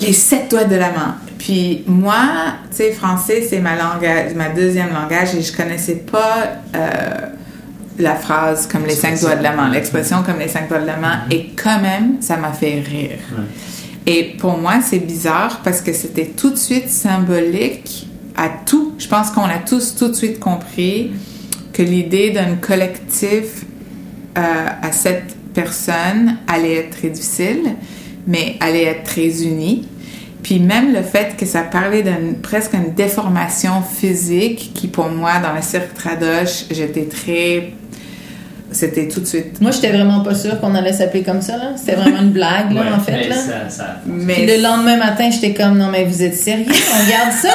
les 0.00 0.12
sept 0.12 0.50
doigts 0.50 0.64
de 0.64 0.76
la 0.76 0.90
main. 0.90 1.16
Puis 1.38 1.84
moi, 1.86 2.16
tu 2.70 2.76
sais, 2.76 2.92
français, 2.92 3.46
c'est 3.48 3.60
ma 3.60 3.76
langage, 3.76 4.34
ma 4.34 4.48
deuxième 4.48 4.92
langage 4.92 5.34
et 5.34 5.42
je 5.42 5.56
connaissais 5.56 5.96
pas 5.96 6.60
euh, 6.74 7.26
la 7.98 8.14
phrase 8.14 8.66
comme 8.66 8.84
les 8.84 8.94
cinq 8.94 9.20
doigts 9.20 9.36
de 9.36 9.42
la 9.42 9.52
main, 9.52 9.70
l'expression 9.70 10.22
comme 10.22 10.38
les 10.38 10.48
cinq 10.48 10.68
doigts 10.68 10.80
de 10.80 10.86
la 10.86 10.96
main 10.96 11.20
et 11.30 11.50
quand 11.60 11.80
même, 11.80 12.20
ça 12.20 12.36
m'a 12.36 12.52
fait 12.52 12.80
rire. 12.80 13.18
Et 14.06 14.36
pour 14.38 14.56
moi, 14.56 14.80
c'est 14.82 15.00
bizarre 15.00 15.60
parce 15.62 15.80
que 15.80 15.92
c'était 15.92 16.26
tout 16.26 16.50
de 16.50 16.56
suite 16.56 16.88
symbolique 16.88 18.07
à 18.38 18.48
tout. 18.48 18.94
Je 18.98 19.08
pense 19.08 19.30
qu'on 19.30 19.42
a 19.42 19.58
tous 19.58 19.96
tout 19.96 20.08
de 20.08 20.14
suite 20.14 20.38
compris 20.38 21.10
que 21.72 21.82
l'idée 21.82 22.30
d'un 22.30 22.54
collectif 22.54 23.64
euh, 24.38 24.66
à 24.80 24.92
cette 24.92 25.36
personne 25.52 26.38
allait 26.46 26.76
être 26.76 26.96
très 26.96 27.08
difficile, 27.08 27.74
mais 28.26 28.56
allait 28.60 28.84
être 28.84 29.04
très 29.04 29.44
unie. 29.44 29.88
Puis 30.42 30.60
même 30.60 30.94
le 30.94 31.02
fait 31.02 31.36
que 31.36 31.44
ça 31.44 31.62
parlait 31.62 32.02
d'une 32.02 32.36
presque 32.40 32.72
une 32.74 32.94
déformation 32.94 33.82
physique 33.82 34.70
qui 34.72 34.86
pour 34.86 35.08
moi 35.08 35.40
dans 35.40 35.52
le 35.52 35.60
cirque 35.60 35.92
Tradoche, 35.94 36.66
j'étais 36.70 37.06
très 37.06 37.72
c'était 38.72 39.08
tout 39.08 39.20
de 39.20 39.24
suite. 39.26 39.60
Moi, 39.60 39.70
j'étais 39.70 39.90
vraiment 39.90 40.20
pas 40.20 40.34
sûre 40.34 40.60
qu'on 40.60 40.74
allait 40.74 40.92
s'appeler 40.92 41.22
comme 41.22 41.40
ça. 41.42 41.56
Là. 41.56 41.72
C'était 41.76 41.94
vraiment 41.96 42.20
une 42.20 42.30
blague, 42.32 42.72
là, 42.72 42.80
Ouais, 42.82 42.92
en 42.94 43.00
fait. 43.00 43.12
mais 43.12 43.28
Là. 43.28 43.36
ça- 43.36 43.68
ça- 43.70 43.96
Mais 44.06 44.34
Puis 44.34 44.46
le 44.46 44.62
lendemain 44.62 44.96
matin, 44.96 45.30
j'étais 45.30 45.54
comme, 45.54 45.78
non, 45.78 45.88
mais 45.90 46.04
vous 46.04 46.22
êtes 46.22 46.34
sérieux? 46.36 46.66
On 46.66 47.08
garde 47.10 47.32
ça? 47.32 47.48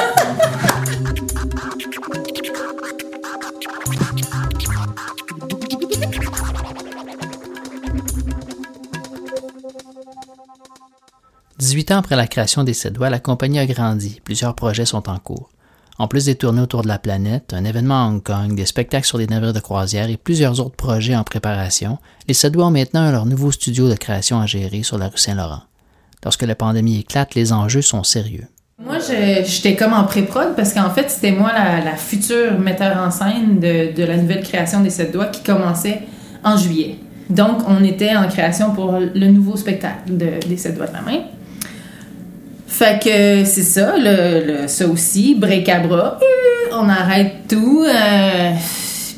18 11.58 11.92
ans 11.92 11.98
après 11.98 12.16
la 12.16 12.26
création 12.26 12.64
des 12.64 12.74
Doigts, 12.90 13.10
la 13.10 13.20
compagnie 13.20 13.58
a 13.58 13.66
grandi. 13.66 14.20
Plusieurs 14.24 14.54
projets 14.54 14.84
sont 14.86 15.08
en 15.08 15.18
cours. 15.18 15.50
En 15.96 16.08
plus 16.08 16.24
des 16.24 16.34
tournées 16.34 16.60
autour 16.60 16.82
de 16.82 16.88
la 16.88 16.98
planète, 16.98 17.54
un 17.54 17.64
événement 17.64 18.04
à 18.04 18.08
Hong 18.08 18.22
Kong, 18.22 18.56
des 18.56 18.66
spectacles 18.66 19.06
sur 19.06 19.18
des 19.18 19.28
navires 19.28 19.52
de 19.52 19.60
croisière 19.60 20.10
et 20.10 20.16
plusieurs 20.16 20.58
autres 20.58 20.74
projets 20.74 21.14
en 21.14 21.22
préparation, 21.22 21.98
les 22.26 22.34
Sept 22.34 22.52
Doigts 22.52 22.66
ont 22.66 22.70
maintenant 22.72 23.10
leur 23.12 23.26
nouveau 23.26 23.52
studio 23.52 23.88
de 23.88 23.94
création 23.94 24.40
à 24.40 24.46
gérer 24.46 24.82
sur 24.82 24.98
la 24.98 25.06
rue 25.06 25.18
Saint-Laurent. 25.18 25.62
Lorsque 26.24 26.42
la 26.42 26.56
pandémie 26.56 26.98
éclate, 27.00 27.36
les 27.36 27.52
enjeux 27.52 27.82
sont 27.82 28.02
sérieux. 28.02 28.48
Moi, 28.84 28.96
j'étais 28.98 29.76
comme 29.76 29.92
en 29.92 30.02
pré-prod 30.02 30.56
parce 30.56 30.72
qu'en 30.74 30.90
fait, 30.90 31.08
c'était 31.08 31.30
moi 31.30 31.52
la, 31.52 31.94
future 31.96 32.58
metteur 32.58 32.96
en 32.96 33.12
scène 33.12 33.60
de, 33.60 34.04
la 34.04 34.16
nouvelle 34.16 34.42
création 34.42 34.80
des 34.80 34.90
Sept 34.90 35.12
Doigts 35.12 35.26
qui 35.26 35.44
commençait 35.44 36.02
en 36.42 36.56
juillet. 36.56 36.96
Donc, 37.30 37.58
on 37.68 37.84
était 37.84 38.16
en 38.16 38.26
création 38.26 38.72
pour 38.72 38.98
le 38.98 39.26
nouveau 39.28 39.56
spectacle 39.56 40.16
de- 40.16 40.46
des 40.48 40.56
Sept 40.56 40.74
Doigts 40.74 40.88
de 40.88 40.92
la 40.92 41.02
main. 41.02 41.20
Fait 42.84 42.98
que 43.02 43.44
c'est 43.46 43.62
ça, 43.62 43.94
le, 43.96 44.66
ça 44.68 44.86
aussi, 44.86 45.34
break 45.34 45.70
à 45.70 45.78
bras, 45.78 46.18
euh, 46.20 46.74
on 46.74 46.86
arrête 46.86 47.32
tout. 47.48 47.82
euh, 47.82 48.50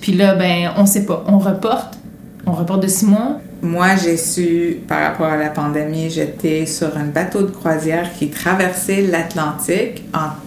Puis 0.00 0.12
là, 0.12 0.37
ben, 0.37 0.70
on 0.76 0.87
sait 0.87 1.04
pas, 1.04 1.25
on 1.26 1.38
reporte, 1.40 1.99
on 2.46 2.52
reporte 2.52 2.85
de 2.85 2.87
six 2.87 3.06
mois. 3.06 3.40
Moi, 3.62 3.88
j'ai 4.00 4.16
su, 4.18 4.78
par 4.87 5.02
rapport 5.02 5.26
à 5.26 5.37
la 5.37 5.49
pandémie, 5.49 6.11
j'étais 6.11 6.64
sur 6.64 6.96
un 6.96 7.06
bateau 7.06 7.42
de 7.42 7.50
croisière 7.50 8.08
qui 8.16 8.28
traversait 8.28 9.02
l'Atlantique. 9.02 10.04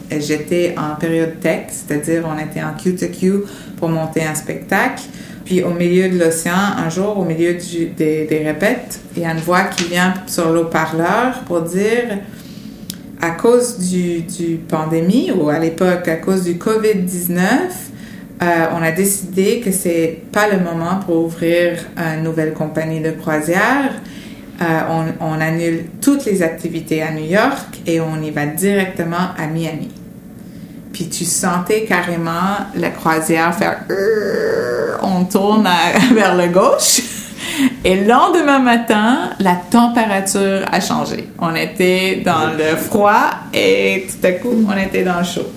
J'étais 0.09 0.75
en 0.77 0.95
période 0.95 1.41
tech, 1.41 1.63
c'est-à-dire 1.71 2.23
on 2.25 2.39
était 2.39 2.63
en 2.63 2.71
Q2Q 2.71 3.41
pour 3.75 3.89
monter 3.89 4.23
un 4.23 4.35
spectacle. 4.35 5.03
Puis 5.43 5.61
au 5.61 5.71
milieu 5.71 6.07
de 6.07 6.17
l'océan, 6.17 6.53
un 6.77 6.89
jour, 6.89 7.17
au 7.17 7.25
milieu 7.25 7.57
des, 7.97 8.27
des 8.27 8.41
répètes, 8.45 9.01
il 9.17 9.23
y 9.23 9.25
a 9.25 9.31
une 9.31 9.39
voix 9.39 9.63
qui 9.65 9.89
vient 9.89 10.13
sur 10.25 10.51
l'eau-parleur 10.51 11.39
pour 11.45 11.63
dire 11.63 12.19
à 13.21 13.31
cause 13.31 13.77
du, 13.77 14.21
du 14.21 14.57
pandémie 14.57 15.31
ou 15.31 15.49
à 15.49 15.59
l'époque 15.59 16.07
à 16.07 16.15
cause 16.15 16.43
du 16.43 16.55
COVID-19, 16.55 17.39
euh, 18.41 18.45
on 18.73 18.81
a 18.81 18.91
décidé 18.91 19.59
que 19.59 19.71
c'est 19.71 20.21
pas 20.31 20.47
le 20.47 20.59
moment 20.59 20.99
pour 21.05 21.25
ouvrir 21.25 21.85
une 21.97 22.23
nouvelle 22.23 22.53
compagnie 22.53 23.01
de 23.01 23.11
croisière. 23.11 23.93
Euh, 24.61 24.79
on, 24.89 25.25
on 25.25 25.41
annule 25.41 25.85
toutes 26.01 26.25
les 26.25 26.41
activités 26.41 27.01
à 27.01 27.11
New 27.11 27.25
York 27.25 27.81
et 27.85 27.99
on 27.99 28.21
y 28.21 28.31
va 28.31 28.45
directement 28.45 29.33
à 29.38 29.47
Miami. 29.47 29.89
Puis 30.93 31.07
tu 31.09 31.23
sentais 31.25 31.83
carrément 31.83 32.57
la 32.75 32.89
croisière 32.89 33.55
faire 33.55 33.83
Euh, 33.89 34.95
on 35.01 35.25
tourne 35.25 35.67
vers 36.13 36.35
le 36.35 36.47
gauche. 36.47 37.01
Et 37.84 37.96
le 37.96 38.08
lendemain 38.08 38.60
matin, 38.60 39.32
la 39.39 39.56
température 39.56 40.66
a 40.72 40.80
changé. 40.80 41.30
On 41.39 41.56
était 41.56 42.22
dans 42.25 42.51
le 42.58 42.75
froid 42.75 43.32
et 43.54 44.08
tout 44.08 44.28
à 44.28 44.32
coup, 44.34 44.66
on 44.68 44.78
était 44.78 45.04
dans 45.04 45.20
le 45.20 45.25
chaud. 45.25 45.48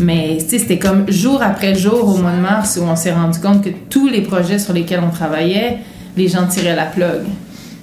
Mais 0.00 0.38
tu 0.40 0.48
sais, 0.48 0.58
c'était 0.58 0.78
comme 0.78 1.10
jour 1.10 1.40
après 1.42 1.76
jour 1.76 2.08
au 2.08 2.16
mois 2.16 2.32
de 2.32 2.40
mars 2.40 2.76
où 2.80 2.84
on 2.84 2.96
s'est 2.96 3.12
rendu 3.12 3.38
compte 3.38 3.62
que 3.62 3.70
tous 3.88 4.08
les 4.08 4.22
projets 4.22 4.58
sur 4.58 4.72
lesquels 4.72 5.00
on 5.06 5.10
travaillait, 5.10 5.78
les 6.16 6.28
gens 6.28 6.46
tiraient 6.46 6.74
la 6.74 6.86
plug. 6.86 7.22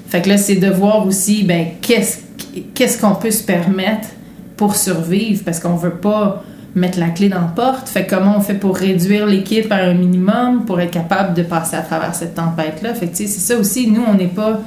Fait 0.10 0.22
que 0.22 0.30
là, 0.30 0.38
c'est 0.38 0.56
de 0.56 0.70
voir 0.70 1.06
aussi, 1.06 1.44
ben, 1.44 1.68
qu'est-ce 1.82 3.00
qu'on 3.00 3.16
peut 3.16 3.32
se 3.32 3.44
permettre 3.44 4.08
pour 4.58 4.76
survivre 4.76 5.44
parce 5.46 5.60
qu'on 5.60 5.76
veut 5.76 5.92
pas 5.92 6.44
mettre 6.76 7.00
la 7.00 7.10
clé 7.10 7.30
dans 7.30 7.42
la 7.42 7.48
porte. 7.48 7.88
Fait 7.90 8.06
que 8.06 8.16
comment 8.16 8.36
on 8.38 8.42
fait 8.42 8.54
pour 8.56 8.76
réduire 8.76 9.26
l'équipe 9.26 9.72
à 9.72 9.78
un 9.78 9.94
minimum 9.94 10.66
pour 10.66 10.80
être 10.82 10.92
capable 10.92 11.34
de 11.34 11.44
passer 11.44 11.76
à 11.76 11.82
travers 11.82 12.14
cette 12.16 12.36
tempête-là? 12.36 12.94
Fait 12.94 13.08
que 13.08 13.16
c'est 13.18 13.28
ça 13.28 13.56
aussi. 13.58 13.90
Nous, 13.90 14.04
on 14.08 14.14
n'est 14.16 14.28
pas 14.28 14.62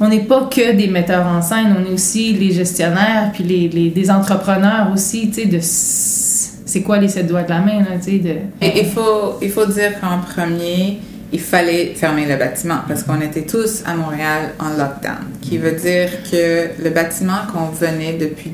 on 0.00 0.08
n'est 0.08 0.20
pas 0.20 0.48
que 0.48 0.76
des 0.76 0.86
metteurs 0.86 1.26
en 1.26 1.42
scène, 1.42 1.74
on 1.76 1.84
est 1.90 1.92
aussi 1.92 2.32
les 2.32 2.52
gestionnaires, 2.52 3.30
puis 3.32 3.42
les, 3.42 3.68
les- 3.68 3.90
des 3.90 4.10
entrepreneurs 4.12 4.92
aussi, 4.94 5.28
tu 5.28 5.42
sais, 5.42 5.46
de 5.46 5.58
c'est 5.60 6.82
quoi 6.82 6.98
les 6.98 7.08
sept 7.08 7.26
doigts 7.26 7.42
de 7.42 7.48
la 7.50 7.58
main, 7.58 7.78
là, 7.80 7.96
tu 8.00 8.12
sais, 8.12 8.18
de... 8.18 8.34
Et 8.64 8.80
il 8.82 8.86
faut, 8.86 9.38
il 9.42 9.50
faut 9.50 9.66
dire 9.66 9.98
qu'en 10.00 10.18
premier, 10.18 10.98
il 11.32 11.40
fallait 11.40 11.94
fermer 11.94 12.26
le 12.26 12.36
bâtiment 12.36 12.78
parce 12.86 13.02
qu'on 13.02 13.20
était 13.20 13.42
tous 13.42 13.82
à 13.84 13.94
Montréal 13.94 14.54
en 14.58 14.70
lockdown. 14.70 15.26
Qui 15.42 15.58
veut 15.58 15.72
dire 15.72 16.10
que 16.30 16.82
le 16.82 16.90
bâtiment 16.90 17.40
qu'on 17.52 17.66
venait 17.66 18.14
depuis 18.14 18.52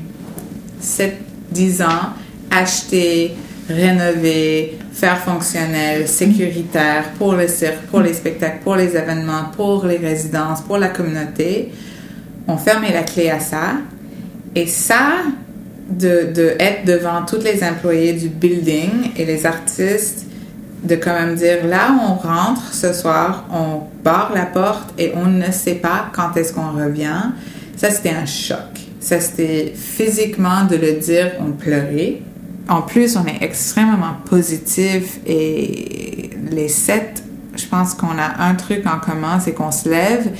7-10 0.83 1.83
ans 1.83 2.09
acheter, 2.51 3.33
rénover, 3.69 4.77
faire 4.93 5.17
fonctionnel, 5.19 6.07
sécuritaire 6.07 7.11
pour 7.17 7.33
le 7.33 7.47
cirque, 7.47 7.81
pour 7.89 8.01
les 8.01 8.13
spectacles, 8.13 8.59
pour 8.63 8.75
les 8.75 8.95
événements, 8.95 9.45
pour 9.55 9.85
les 9.85 9.97
résidences, 9.97 10.61
pour 10.61 10.77
la 10.77 10.89
communauté, 10.89 11.71
on 12.47 12.57
fermait 12.57 12.93
la 12.93 13.03
clé 13.03 13.29
à 13.29 13.39
ça. 13.39 13.77
Et 14.53 14.67
ça, 14.67 15.23
de, 15.89 16.31
de 16.33 16.55
être 16.59 16.85
devant 16.85 17.25
tous 17.25 17.41
les 17.43 17.63
employés 17.63 18.13
du 18.13 18.29
building 18.29 19.11
et 19.17 19.25
les 19.25 19.45
artistes, 19.45 20.25
de 20.85 20.95
quand 20.95 21.13
même 21.13 21.35
dire 21.35 21.65
là 21.65 21.95
on 22.01 22.15
rentre 22.15 22.73
ce 22.73 22.93
soir, 22.93 23.45
on 23.51 23.81
barre 24.03 24.31
la 24.33 24.45
porte 24.45 24.93
et 24.97 25.13
on 25.15 25.25
ne 25.25 25.51
sait 25.51 25.75
pas 25.75 26.07
quand 26.13 26.35
est-ce 26.37 26.53
qu'on 26.53 26.71
revient. 26.71 27.31
Ça 27.75 27.89
c'était 27.89 28.11
un 28.11 28.25
choc. 28.25 28.57
Ça 28.99 29.19
c'était 29.19 29.73
physiquement 29.75 30.65
de 30.69 30.75
le 30.75 30.93
dire, 30.93 31.31
on 31.39 31.51
pleurait. 31.51 32.21
En 32.67 32.81
plus, 32.81 33.15
on 33.15 33.25
est 33.27 33.43
extrêmement 33.43 34.15
positif 34.27 35.19
et 35.27 36.31
les 36.49 36.67
sept, 36.67 37.23
je 37.55 37.65
pense 37.67 37.93
qu'on 37.93 38.17
a 38.17 38.43
un 38.43 38.55
truc 38.55 38.87
en 38.87 38.99
commun, 38.99 39.39
c'est 39.39 39.51
qu'on 39.51 39.71
se 39.71 39.87
lève 39.87 40.31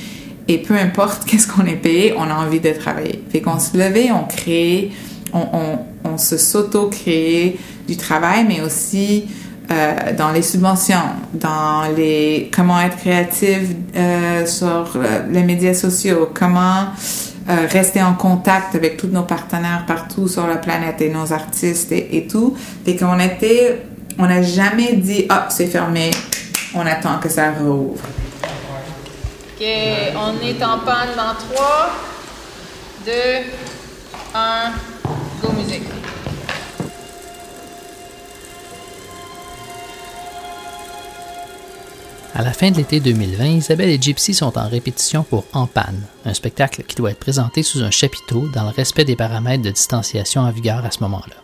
et 0.48 0.58
peu 0.60 0.75
importe 0.75 1.25
qu'est-ce 1.28 1.48
qu'on 1.48 1.66
est 1.66 1.75
payé, 1.75 2.14
on 2.18 2.24
a 2.24 2.34
envie 2.34 2.60
de 2.60 2.72
travailler. 2.72 3.24
Fait 3.32 3.42
qu'on 3.42 3.60
se 3.60 3.78
levait, 3.78 4.10
on 4.12 4.24
crée, 4.24 4.92
on, 5.34 5.46
on, 5.54 5.80
on 6.10 6.18
se 6.18 6.38
s'auto-crée 6.38 7.58
du 7.88 7.98
travail, 7.98 8.46
mais 8.48 8.62
aussi 8.62 9.25
euh, 9.72 10.13
dans 10.15 10.31
les 10.31 10.43
subventions, 10.43 11.10
dans 11.34 11.84
les 11.95 12.51
comment 12.55 12.79
être 12.81 12.98
créatif 12.98 13.62
euh, 13.95 14.45
sur 14.45 14.91
euh, 14.95 15.24
les 15.31 15.43
médias 15.43 15.74
sociaux, 15.74 16.29
comment 16.34 16.88
rester 17.48 18.01
en 18.01 18.15
contact 18.15 18.74
avec 18.74 18.98
tous 18.98 19.05
nos 19.05 19.22
partenaires 19.22 19.84
partout 19.86 20.27
sur 20.27 20.48
la 20.48 20.55
planète 20.55 21.00
et 21.01 21.10
nos 21.10 21.31
artistes 21.31 21.91
et, 21.91 22.25
tout. 22.27 22.57
Et 22.88 22.95
qu'on 22.95 23.19
était, 23.19 23.84
on 24.17 24.25
n'a 24.25 24.41
jamais 24.41 24.93
dit 24.93 25.27
ah 25.29 25.45
c'est 25.50 25.67
fermé, 25.67 26.10
on 26.74 26.84
attend 26.88 27.19
que 27.19 27.29
ça 27.29 27.51
rouvre. 27.51 28.01
OK, 28.41 29.63
on 30.15 30.45
est 30.45 30.63
en 30.63 30.79
panne 30.79 31.10
dans 31.15 31.36
3, 31.55 31.89
2, 33.05 33.12
1, 34.34 34.72
go 35.41 35.51
musique. 35.53 35.84
À 42.38 42.42
la 42.42 42.51
fin 42.51 42.70
de 42.70 42.75
l'été 42.75 43.00
2020, 43.00 43.46
Isabelle 43.46 43.88
et 43.88 43.98
Gypsy 43.98 44.34
sont 44.34 44.58
en 44.58 44.68
répétition 44.68 45.24
pour 45.24 45.46
En 45.54 45.68
panne, 45.68 46.01
un 46.25 46.34
spectacle 46.34 46.84
qui 46.84 46.98
doit 46.98 47.12
être 47.12 47.20
présenté 47.20 47.63
sous 47.63 47.82
un 47.82 47.92
chapiteau 47.92 48.50
dans 48.54 48.63
le 48.63 48.72
respect 48.72 49.06
des 49.06 49.15
paramètres 49.15 49.63
de 49.63 49.70
distanciation 49.70 50.42
en 50.42 50.51
vigueur 50.51 50.84
à 50.84 50.92
ce 50.92 51.00
moment-là. 51.00 51.36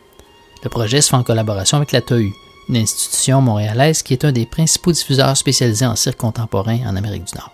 Le 0.62 0.70
projet 0.70 1.00
se 1.00 1.10
fait 1.10 1.16
en 1.16 1.24
collaboration 1.24 1.78
avec 1.78 1.94
la 1.94 2.02
TOU, 2.02 2.34
une 2.68 2.76
institution 2.76 3.40
montréalaise 3.40 4.04
qui 4.04 4.12
est 4.12 4.26
un 4.26 4.34
des 4.34 4.46
principaux 4.46 4.92
diffuseurs 4.92 5.38
spécialisés 5.38 5.86
en 5.86 5.96
cirque 5.96 6.18
contemporain 6.18 6.80
en 6.86 6.98
Amérique 6.98 7.24
du 7.24 7.36
Nord. 7.36 7.54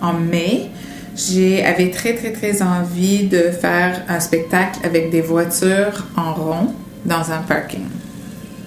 En 0.00 0.14
mai, 0.14 0.70
j'avais 1.14 1.90
très 1.90 2.14
très 2.14 2.32
très 2.32 2.62
envie 2.62 3.24
de 3.24 3.50
faire 3.50 4.02
un 4.08 4.18
spectacle 4.18 4.80
avec 4.82 5.10
des 5.10 5.20
voitures 5.20 6.06
en 6.16 6.32
rond 6.32 6.74
dans 7.04 7.32
un 7.32 7.42
parking 7.46 7.84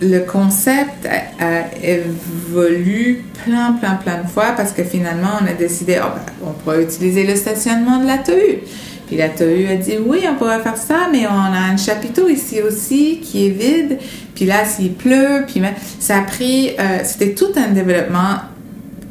le 0.01 0.19
concept 0.19 1.07
a, 1.39 1.83
évolué 1.83 3.23
plein, 3.45 3.73
plein, 3.73 3.95
plein 3.95 4.23
de 4.23 4.27
fois 4.27 4.53
parce 4.55 4.71
que 4.71 4.83
finalement, 4.83 5.39
on 5.41 5.47
a 5.47 5.53
décidé, 5.53 5.99
oh, 6.01 6.07
ben, 6.15 6.49
on 6.49 6.51
pourrait 6.51 6.83
utiliser 6.83 7.25
le 7.25 7.35
stationnement 7.35 7.99
de 7.99 8.07
la 8.07 8.17
TEU. 8.17 8.61
Puis 9.07 9.17
la 9.17 9.29
TEU 9.29 9.67
a 9.69 9.75
dit, 9.75 9.97
oui, 10.05 10.23
on 10.29 10.35
pourrait 10.35 10.61
faire 10.61 10.77
ça, 10.77 11.07
mais 11.11 11.27
on 11.27 11.31
a 11.31 11.71
un 11.71 11.77
chapiteau 11.77 12.27
ici 12.27 12.61
aussi 12.61 13.19
qui 13.21 13.47
est 13.47 13.51
vide. 13.51 13.99
Puis 14.33 14.45
là, 14.45 14.65
s'il 14.65 14.93
pleut, 14.93 15.45
puis 15.47 15.61
ça 15.99 16.17
a 16.17 16.21
pris, 16.21 16.71
euh, 16.79 16.99
c'était 17.03 17.33
tout 17.33 17.53
un 17.55 17.71
développement 17.71 18.39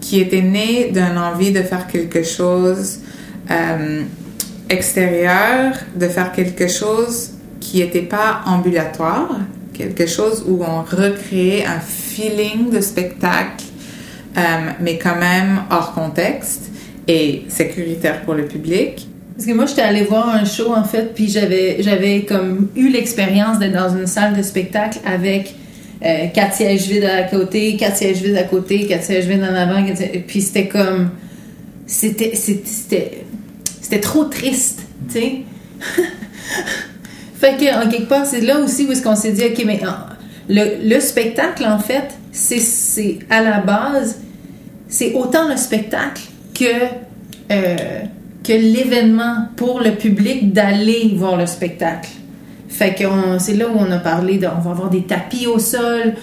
qui 0.01 0.21
était 0.21 0.43
né 0.43 0.91
d'une 0.93 1.17
envie 1.17 1.53
de 1.53 1.63
faire 1.63 1.87
quelque 1.87 2.23
chose 2.23 2.99
euh, 3.51 4.03
extérieur, 4.69 5.73
de 5.97 6.09
faire 6.09 6.33
quelque 6.33 6.69
chose 6.69 7.31
qui 7.61 7.79
n'était 7.79 8.03
pas 8.03 8.43
ambulatoire 8.47 9.39
quelque 9.75 10.07
chose 10.07 10.45
où 10.47 10.63
on 10.65 10.83
recrée 10.83 11.65
un 11.65 11.81
feeling 11.81 12.71
de 12.71 12.81
spectacle, 12.81 13.65
euh, 14.37 14.41
mais 14.81 14.99
quand 14.99 15.17
même 15.17 15.63
hors 15.71 15.93
contexte 15.93 16.71
et 17.07 17.43
sécuritaire 17.49 18.23
pour 18.23 18.35
le 18.35 18.47
public. 18.47 19.09
Parce 19.35 19.47
que 19.47 19.53
moi, 19.53 19.67
j'étais 19.67 19.83
allée 19.83 20.05
voir 20.05 20.29
un 20.29 20.45
show, 20.45 20.73
en 20.73 20.85
fait, 20.85 21.13
puis 21.15 21.29
j'avais, 21.29 21.83
j'avais 21.83 22.23
comme 22.23 22.69
eu 22.77 22.89
l'expérience 22.89 23.59
d'être 23.59 23.75
dans 23.75 23.97
une 23.97 24.07
salle 24.07 24.37
de 24.37 24.43
spectacle 24.43 25.01
avec 25.05 25.55
euh, 26.05 26.29
quatre 26.33 26.55
sièges 26.55 26.87
vides 26.87 27.05
à 27.05 27.25
côté, 27.25 27.77
quatre 27.77 27.97
sièges 27.97 28.23
vides 28.23 28.37
à 28.37 28.45
côté, 28.45 28.87
quatre 28.87 29.05
sièges 29.05 29.27
vides 29.27 29.43
en 29.43 29.55
avant, 29.55 29.85
puis 30.27 30.41
c'était 30.41 30.69
comme... 30.69 31.11
C'était, 31.87 32.35
c'était, 32.35 33.25
c'était 33.83 34.01
trop 34.01 34.25
triste, 34.25 34.83
tu 35.13 35.21
sais. 35.21 35.33
Fait 37.45 37.59
que, 37.59 37.85
en 37.85 37.91
quelque 37.91 38.09
part, 38.09 38.25
c'est 38.25 38.41
là 38.41 38.59
aussi 38.59 38.87
où 38.87 38.93
est-ce 38.93 39.03
qu'on 39.03 39.15
s'est 39.15 39.33
dit, 39.33 39.45
OK, 39.45 39.65
mais 39.67 39.79
le, 40.49 40.89
le 40.89 40.99
spectacle, 40.99 41.67
en 41.67 41.79
fait, 41.79 42.15
c'est 42.33 43.19
à 43.29 43.43
la 43.43 43.61
base, 43.61 44.23
c'est 44.89 45.13
autant 45.13 45.47
le 45.47 45.59
spectacle 45.59 46.23
que, 46.55 46.65
euh, 47.53 47.77
que 48.43 48.53
l'événement 48.55 49.49
pour 49.57 49.81
le 49.81 49.91
public 49.91 50.55
d'aller 50.55 51.13
voir 51.19 51.37
le 51.37 51.45
spectacle. 51.45 52.09
Fait 52.71 52.95
que 52.95 53.05
c'est 53.39 53.57
là 53.57 53.67
où 53.69 53.77
on 53.79 53.91
a 53.91 53.99
parlé 53.99 54.39
de, 54.39 54.47
on 54.47 54.63
va 54.63 54.71
avoir 54.71 54.89
des 54.89 55.03
tapis 55.03 55.47
au 55.47 55.59
sol, 55.59 56.15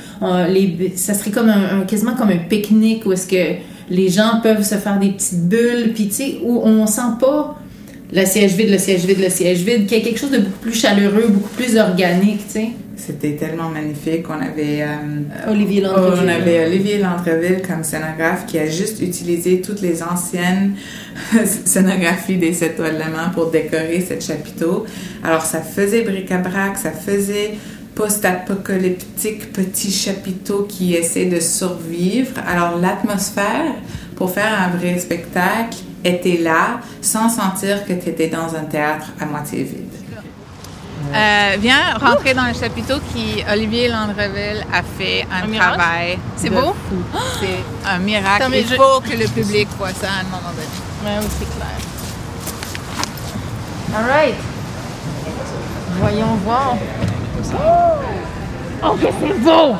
les, 0.50 0.94
ça 0.96 1.13
serait 1.13 1.30
comme 1.30 1.50
un, 1.50 1.82
quasiment 1.82 2.16
comme 2.16 2.32
un 2.32 2.40
pique-nique 2.50 3.06
où 3.06 3.12
est-ce 3.12 3.28
que 3.28 3.60
les 3.92 4.10
gens 4.10 4.40
peuvent 4.42 4.63
se 4.63 4.75
faire 4.75 4.98
des 4.98 5.12
petites 5.12 5.48
bulles, 5.48 5.92
puis 5.94 6.08
tu 6.08 6.13
sais, 6.13 6.40
où 6.44 6.62
on 6.63 6.88
sent 6.88 7.20
pas 7.20 7.61
le 8.13 8.25
siège 8.25 8.53
vide, 8.56 8.72
le 8.72 8.77
siège 8.77 9.06
vide, 9.06 9.20
le 9.20 9.30
siège 9.30 9.60
vide, 9.60 9.86
qui 9.88 9.96
est 9.96 10.01
quelque 10.01 10.20
chose 10.20 10.32
de 10.32 10.39
beaucoup 10.39 10.60
plus 10.60 10.74
chaleureux, 10.74 11.27
beaucoup 11.30 11.56
plus 11.56 11.77
organique, 11.77 12.46
tu 12.48 12.53
sais. 12.53 12.70
C'était 12.98 13.36
tellement 13.36 13.70
magnifique. 13.70 14.25
On 14.30 14.34
avait 14.34 14.84
euh, 14.84 15.50
Olivier 15.50 15.82
Landreville. 15.82 16.24
On 16.24 16.27
avait 16.27 16.65
Olivier 16.68 16.98
Landreville 17.00 17.62
comme 17.68 17.84
scénographe 17.84 18.46
qui 18.46 18.60
a 18.60 18.68
juste 18.68 19.01
utilisé 19.01 19.62
toutes 19.62 19.82
les 19.82 20.03
anciennes 20.03 20.75
scénographies 21.65 22.38
des 22.38 22.53
Sept 22.53 22.75
Toits 22.75 22.91
de 22.91 23.00
la 23.00 23.08
Main 23.08 23.30
pour 23.34 23.50
décorer 23.50 24.06
ce 24.08 24.24
chapiteau. 24.24 24.86
Alors 25.24 25.41
ça 25.41 25.62
faisait 25.62 26.03
bric-à-brac, 26.03 26.77
ça 26.77 26.91
faisait 26.91 27.55
post-apocalyptique 27.96 29.51
petit 29.51 29.92
chapiteau 29.92 30.68
qui 30.70 30.94
essaie 30.94 31.25
de 31.25 31.40
survivre. 31.40 32.33
Alors 32.48 32.77
l'atmosphère 32.77 33.74
pour 34.16 34.31
faire 34.31 34.53
un 34.62 34.77
vrai 34.77 35.00
spectacle 35.00 35.77
était 36.03 36.37
là 36.37 36.79
sans 37.01 37.29
sentir 37.29 37.85
que 37.85 37.94
tu 37.94 38.09
étais 38.09 38.27
dans 38.27 38.55
un 38.55 38.64
théâtre 38.64 39.07
à 39.20 39.25
moitié 39.25 39.64
vide. 39.64 40.01
Euh, 41.14 41.57
viens 41.59 41.98
rentrer 42.00 42.33
dans 42.33 42.46
le 42.46 42.53
chapiteau 42.53 43.00
qui 43.14 43.44
Olivier 43.51 43.90
Landreville 43.90 44.66
a 44.72 44.83
fait 44.83 45.25
un, 45.31 45.51
travail. 45.51 46.20
C'est 46.37 46.50
beau? 46.50 46.75
C'est 47.40 47.90
un 47.90 47.98
miracle. 47.98 48.46
Il 48.53 48.66
faut 48.66 49.01
que 49.01 49.18
le 49.18 49.27
public 49.27 49.68
voit 49.77 49.94
ça 49.94 50.07
à 50.07 50.22
un 50.22 50.24
moment 50.24 50.51
donné. 50.51 50.68
Oui, 51.03 51.27
c'est 51.40 51.50
clair. 51.55 51.68
All 53.98 54.05
right. 54.05 54.35
Voyons 56.00 56.35
voir. 56.46 56.77
Oh, 58.83 58.94
que 58.94 59.07
c'est 59.20 59.40
beau! 59.40 59.75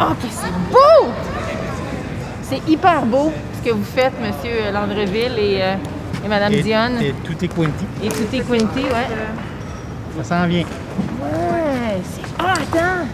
Oh, 0.00 0.14
que 0.20 0.28
c'est 0.30 0.72
beau! 0.72 1.12
C'est 2.42 2.70
hyper 2.70 3.04
beau 3.06 3.32
que 3.64 3.70
vous 3.70 3.84
faites, 3.84 4.12
Monsieur 4.20 4.72
Landreville 4.72 5.38
et, 5.38 5.62
euh, 5.62 5.74
et 6.24 6.28
Madame 6.28 6.52
Dionne. 6.52 7.00
Et 7.00 7.14
Tutti 7.24 7.48
Quinti. 7.48 7.84
Et 8.02 8.08
Tutti 8.08 8.40
Quinti, 8.40 8.82
ouais. 8.82 10.22
Ça 10.22 10.24
s'en 10.24 10.48
vient. 10.48 10.60
Ouais, 10.60 12.00
c'est... 12.12 12.22
Ah, 12.38 12.54
attends! 12.54 13.06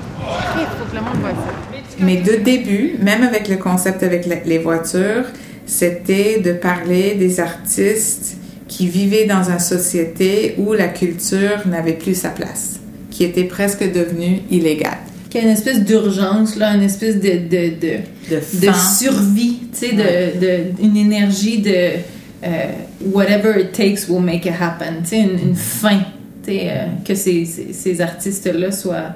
Il 0.59 0.67
faut 0.67 0.85
que 0.91 0.97
le 0.97 1.03
monde 1.03 1.19
voit 1.21 1.31
ça. 1.31 1.53
Mais 2.01 2.17
de 2.17 2.37
début, 2.37 2.97
même 3.01 3.23
avec 3.23 3.49
le 3.49 3.57
concept 3.57 4.03
avec 4.03 4.27
les 4.27 4.59
voitures, 4.59 5.25
c'était 5.67 6.41
de 6.41 6.53
parler 6.53 7.15
des 7.15 7.41
artistes 7.41 8.37
qui 8.67 8.87
vivaient 8.87 9.27
dans 9.27 9.51
une 9.51 9.59
société 9.59 10.55
où 10.59 10.73
la 10.73 10.89
culture 10.89 11.67
n'avait 11.67 11.95
plus 11.95 12.15
sa 12.15 12.31
place, 12.31 12.81
qui 13.11 13.25
était 13.25 13.45
presque 13.45 13.81
devenue 13.81 14.43
illégale 14.51 14.99
qu'il 15.29 15.41
y 15.41 15.45
a 15.45 15.47
une 15.47 15.53
espèce 15.53 15.85
d'urgence, 15.85 16.57
là, 16.57 16.75
une 16.75 16.83
espèce 16.83 17.17
de, 17.17 17.49
de, 17.49 17.71
de, 17.81 18.37
de, 18.37 18.73
survie, 18.73 19.59
tu 19.73 19.89
sais, 19.89 19.93
de, 19.93 20.41
de, 20.41 20.83
une 20.83 20.97
énergie 20.97 21.61
de 21.61 22.01
euh, 22.45 22.73
whatever 23.13 23.59
it 23.61 23.73
takes 23.73 24.09
will 24.09 24.23
make 24.23 24.47
it 24.47 24.55
happen, 24.61 25.03
tu 25.03 25.09
sais, 25.11 25.21
une, 25.21 25.55
fin, 25.55 26.01
tu 26.45 26.53
sais, 26.53 26.69
euh, 26.71 26.87
que 27.05 27.15
ces, 27.15 27.45
ces, 27.45 28.01
artistes-là 28.01 28.73
soient. 28.73 29.15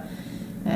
Euh, 0.66 0.70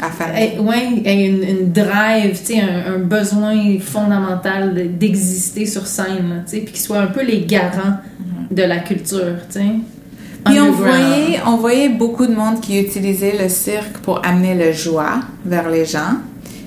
Affamés. 0.00 0.56
Oui, 0.60 1.02
une, 1.04 1.42
une, 1.42 1.72
drive, 1.72 2.38
tu 2.38 2.54
sais, 2.54 2.60
un, 2.60 2.94
un, 2.94 2.98
besoin 2.98 3.78
fondamental 3.80 4.96
d'exister 4.98 5.66
sur 5.66 5.86
scène, 5.86 6.44
tu 6.46 6.52
sais, 6.52 6.60
puis 6.62 6.72
qu'ils 6.72 6.82
soient 6.82 7.00
un 7.00 7.08
peu 7.08 7.22
les 7.22 7.44
garants 7.44 7.98
mm-hmm. 7.98 8.54
de 8.54 8.62
la 8.62 8.78
culture, 8.78 9.36
tu 9.50 9.58
sais. 9.58 9.66
Puis 10.46 10.60
on 10.60 10.70
voyait, 10.70 11.40
on 11.44 11.56
voyait 11.56 11.88
beaucoup 11.88 12.26
de 12.26 12.34
monde 12.34 12.60
qui 12.60 12.80
utilisait 12.80 13.36
le 13.36 13.48
cirque 13.48 13.98
pour 13.98 14.24
amener 14.24 14.54
la 14.54 14.70
joie 14.70 15.20
vers 15.44 15.68
les 15.68 15.84
gens, 15.84 16.18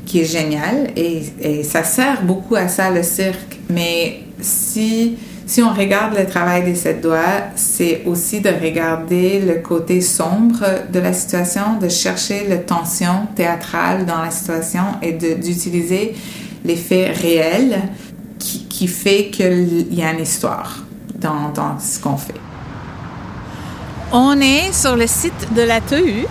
qui 0.06 0.22
est 0.22 0.26
génial. 0.26 0.92
Et, 0.98 1.24
et 1.40 1.64
ça 1.64 1.84
sert 1.84 2.24
beaucoup 2.24 2.56
à 2.56 2.68
ça, 2.68 2.90
le 2.92 3.04
cirque. 3.04 3.58
Mais 3.70 4.22
si, 4.42 5.18
si 5.46 5.62
on 5.62 5.74
regarde 5.74 6.18
le 6.18 6.26
travail 6.26 6.64
des 6.64 6.76
sept 6.76 7.02
doigts, 7.02 7.48
c'est 7.56 8.04
aussi 8.06 8.42
de 8.42 8.50
regarder 8.50 9.40
le 9.40 9.56
côté 9.56 10.02
sombre 10.02 10.64
de 10.92 11.00
la 11.00 11.14
situation, 11.14 11.78
de 11.82 11.88
chercher 11.88 12.48
la 12.50 12.58
tension 12.58 13.28
théâtrale 13.36 14.06
dans 14.06 14.22
la 14.22 14.32
situation 14.32 14.84
et 15.02 15.14
d'utiliser 15.14 16.16
les 16.66 16.76
faits 16.76 17.18
réels 17.18 17.80
qui, 18.38 18.66
qui 18.66 18.88
fait 18.88 19.28
qu'il 19.28 19.94
y 19.94 20.04
a 20.04 20.12
une 20.12 20.22
histoire 20.22 20.84
dans, 21.16 21.52
dans 21.54 21.80
ce 21.80 22.00
qu'on 22.00 22.18
fait. 22.18 22.34
On 24.12 24.42
est 24.42 24.74
sur 24.74 24.96
le 24.96 25.06
site 25.06 25.54
de 25.54 25.62
la 25.62 25.82
TEU, 25.82 26.26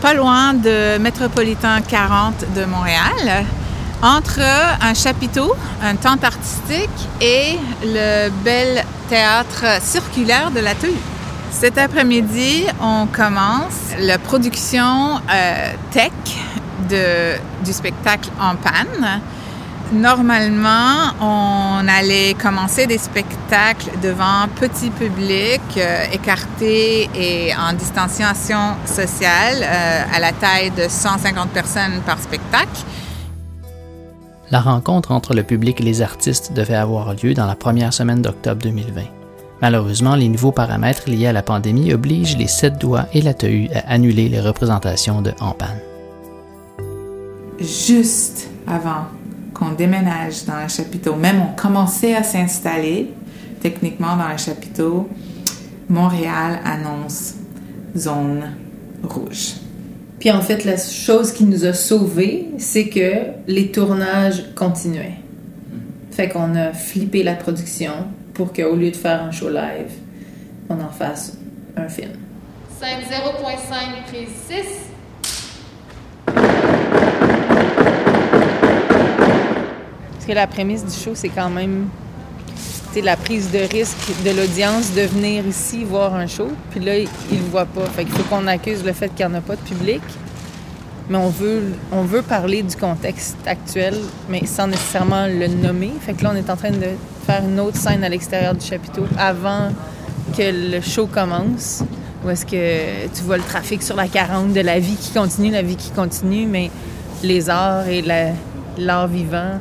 pas 0.00 0.14
loin 0.14 0.54
de 0.54 0.96
Métropolitain 0.96 1.82
40 1.82 2.54
de 2.56 2.64
Montréal, 2.64 3.44
entre 4.00 4.40
un 4.80 4.94
chapiteau, 4.94 5.54
un 5.82 5.96
tente 5.96 6.24
artistique 6.24 6.88
et 7.20 7.58
le 7.84 8.30
bel 8.42 8.86
théâtre 9.10 9.82
circulaire 9.82 10.50
de 10.50 10.60
la 10.60 10.74
TEU. 10.74 10.94
Cet 11.50 11.76
après-midi, 11.76 12.64
on 12.80 13.06
commence 13.06 13.92
la 13.98 14.16
production 14.16 15.20
euh, 15.30 15.72
tech 15.90 16.10
du 17.62 17.72
spectacle 17.72 18.30
En 18.40 18.56
panne 18.56 19.20
Normalement, 19.92 21.12
on 21.20 21.86
allait 21.86 22.32
commencer 22.32 22.86
des 22.86 22.96
spectacles 22.96 23.90
devant 24.02 24.48
petit 24.58 24.88
public, 24.88 25.60
euh, 25.76 26.04
écarté 26.10 27.10
et 27.14 27.52
en 27.54 27.74
distanciation 27.74 28.74
sociale, 28.86 29.56
euh, 29.62 30.02
à 30.10 30.18
la 30.18 30.32
taille 30.32 30.70
de 30.70 30.88
150 30.88 31.50
personnes 31.50 32.00
par 32.06 32.18
spectacle. 32.20 32.84
La 34.50 34.60
rencontre 34.60 35.12
entre 35.12 35.34
le 35.34 35.42
public 35.42 35.80
et 35.80 35.84
les 35.84 36.00
artistes 36.00 36.54
devait 36.54 36.74
avoir 36.74 37.12
lieu 37.12 37.34
dans 37.34 37.46
la 37.46 37.54
première 37.54 37.92
semaine 37.92 38.22
d'octobre 38.22 38.62
2020. 38.62 39.02
Malheureusement, 39.60 40.16
les 40.16 40.28
nouveaux 40.28 40.52
paramètres 40.52 41.10
liés 41.10 41.26
à 41.26 41.32
la 41.32 41.42
pandémie 41.42 41.92
obligent 41.92 42.38
les 42.38 42.48
sept 42.48 42.78
doigts 42.78 43.06
et 43.12 43.20
la 43.20 43.34
TEU 43.34 43.68
à 43.74 43.92
annuler 43.92 44.30
les 44.30 44.40
représentations 44.40 45.20
de 45.20 45.32
En 45.40 45.54
Juste 47.60 48.48
avant 48.66 49.06
qu'on 49.62 49.72
déménage 49.72 50.44
dans 50.44 50.54
un 50.54 50.68
chapiteau. 50.68 51.14
Même 51.14 51.40
on 51.40 51.54
commençait 51.60 52.14
à 52.14 52.22
s'installer 52.22 53.12
techniquement 53.60 54.16
dans 54.16 54.24
un 54.24 54.36
chapiteau. 54.36 55.08
Montréal 55.88 56.60
annonce 56.64 57.34
zone 57.96 58.54
rouge. 59.02 59.54
Puis 60.18 60.30
en 60.30 60.40
fait, 60.40 60.64
la 60.64 60.76
chose 60.76 61.32
qui 61.32 61.44
nous 61.44 61.64
a 61.64 61.72
sauvés, 61.72 62.48
c'est 62.58 62.88
que 62.88 63.12
les 63.46 63.70
tournages 63.70 64.54
continuaient. 64.54 65.18
Fait 66.10 66.28
qu'on 66.28 66.54
a 66.54 66.72
flippé 66.72 67.22
la 67.22 67.34
production 67.34 67.92
pour 68.34 68.52
qu'au 68.52 68.76
lieu 68.76 68.90
de 68.90 68.96
faire 68.96 69.22
un 69.22 69.30
show 69.30 69.48
live, 69.48 69.92
on 70.68 70.80
en 70.80 70.90
fasse 70.90 71.36
un 71.76 71.88
film. 71.88 72.12
5 72.80 72.88
0.5 73.10 74.04
prise 74.08 74.28
6. 74.48 74.91
La 80.34 80.46
prémisse 80.46 80.84
du 80.84 80.92
show, 80.92 81.12
c'est 81.14 81.28
quand 81.28 81.50
même 81.50 81.88
la 83.02 83.16
prise 83.16 83.50
de 83.50 83.58
risque 83.60 84.10
de 84.24 84.30
l'audience 84.30 84.92
de 84.92 85.00
venir 85.02 85.46
ici 85.46 85.82
voir 85.84 86.14
un 86.14 86.26
show. 86.26 86.48
Puis 86.70 86.80
là, 86.80 86.98
ils 86.98 87.08
ne 87.32 87.50
voient 87.50 87.64
pas. 87.64 87.86
Fait 87.86 88.04
qu'il 88.04 88.12
faut 88.12 88.22
qu'on 88.24 88.46
accuse 88.46 88.84
le 88.84 88.92
fait 88.92 89.08
qu'il 89.14 89.26
n'y 89.26 89.32
en 89.32 89.38
a 89.38 89.40
pas 89.40 89.56
de 89.56 89.62
public. 89.62 90.02
Mais 91.08 91.16
on 91.16 91.30
veut, 91.30 91.62
on 91.90 92.02
veut 92.02 92.22
parler 92.22 92.62
du 92.62 92.76
contexte 92.76 93.36
actuel, 93.46 93.94
mais 94.28 94.44
sans 94.46 94.66
nécessairement 94.66 95.26
le 95.26 95.46
nommer. 95.48 95.90
Fait 96.00 96.12
que 96.12 96.22
là, 96.22 96.32
on 96.34 96.36
est 96.36 96.50
en 96.50 96.56
train 96.56 96.70
de 96.70 96.86
faire 97.26 97.42
une 97.48 97.58
autre 97.60 97.76
scène 97.78 98.04
à 98.04 98.08
l'extérieur 98.10 98.54
du 98.54 98.64
chapiteau 98.64 99.04
avant 99.18 99.70
que 100.36 100.42
le 100.76 100.80
show 100.82 101.06
commence. 101.06 101.82
Où 102.24 102.30
est-ce 102.30 102.46
que 102.46 103.06
tu 103.14 103.22
vois 103.24 103.38
le 103.38 103.42
trafic 103.42 103.82
sur 103.82 103.96
la 103.96 104.06
40 104.06 104.52
de 104.52 104.60
la 104.60 104.78
vie 104.78 104.94
qui 104.96 105.10
continue, 105.12 105.50
la 105.50 105.62
vie 105.62 105.76
qui 105.76 105.90
continue, 105.90 106.46
mais 106.46 106.70
les 107.22 107.50
arts 107.50 107.88
et 107.88 108.00
la- 108.02 108.32
l'art 108.78 109.08
vivant, 109.08 109.58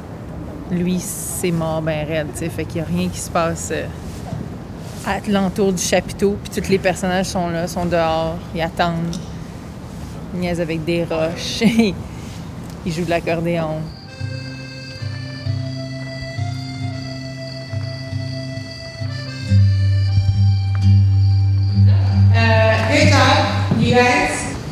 lui, 0.71 0.99
c'est 0.99 1.51
mort 1.51 1.81
ben 1.81 2.07
raide, 2.07 2.27
tu 2.33 2.39
sais. 2.39 2.49
Fait 2.49 2.65
qu'il 2.65 2.81
n'y 2.81 2.87
a 2.87 2.89
rien 2.89 3.09
qui 3.09 3.19
se 3.19 3.29
passe 3.29 3.69
euh, 3.71 3.85
à 5.05 5.19
l'entour 5.29 5.73
du 5.73 5.81
chapiteau, 5.81 6.37
puis 6.43 6.61
tous 6.61 6.69
les 6.69 6.79
personnages 6.79 7.27
sont 7.27 7.49
là, 7.49 7.67
sont 7.67 7.85
dehors, 7.85 8.37
ils 8.55 8.61
attendent. 8.61 9.15
Ils 10.33 10.39
niaisent 10.39 10.61
avec 10.61 10.85
des 10.85 11.03
roches, 11.03 11.61
ils 12.85 12.93
jouent 12.93 13.05
de 13.05 13.09
l'accordéon. 13.09 13.81
Euh. 22.35 22.71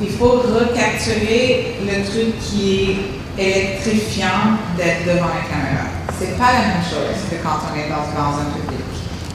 Il 0.02 0.12
faut 0.12 0.40
recapturer 0.40 1.76
le 1.86 2.06
truc 2.10 2.40
qui 2.40 2.98
est 3.38 3.44
électrifiant 3.44 4.58
d'être 4.78 5.06
devant 5.06 5.28
la 5.28 5.42
caméra. 5.42 5.89
C'est 6.20 6.38
pas 6.38 6.52
la 6.52 6.60
même 6.68 6.84
chose 6.84 7.16
que 7.30 7.36
quand 7.42 7.60
on 7.72 7.80
est 7.80 7.88
dans, 7.88 7.96
un 7.96 8.52
public. 8.52 8.86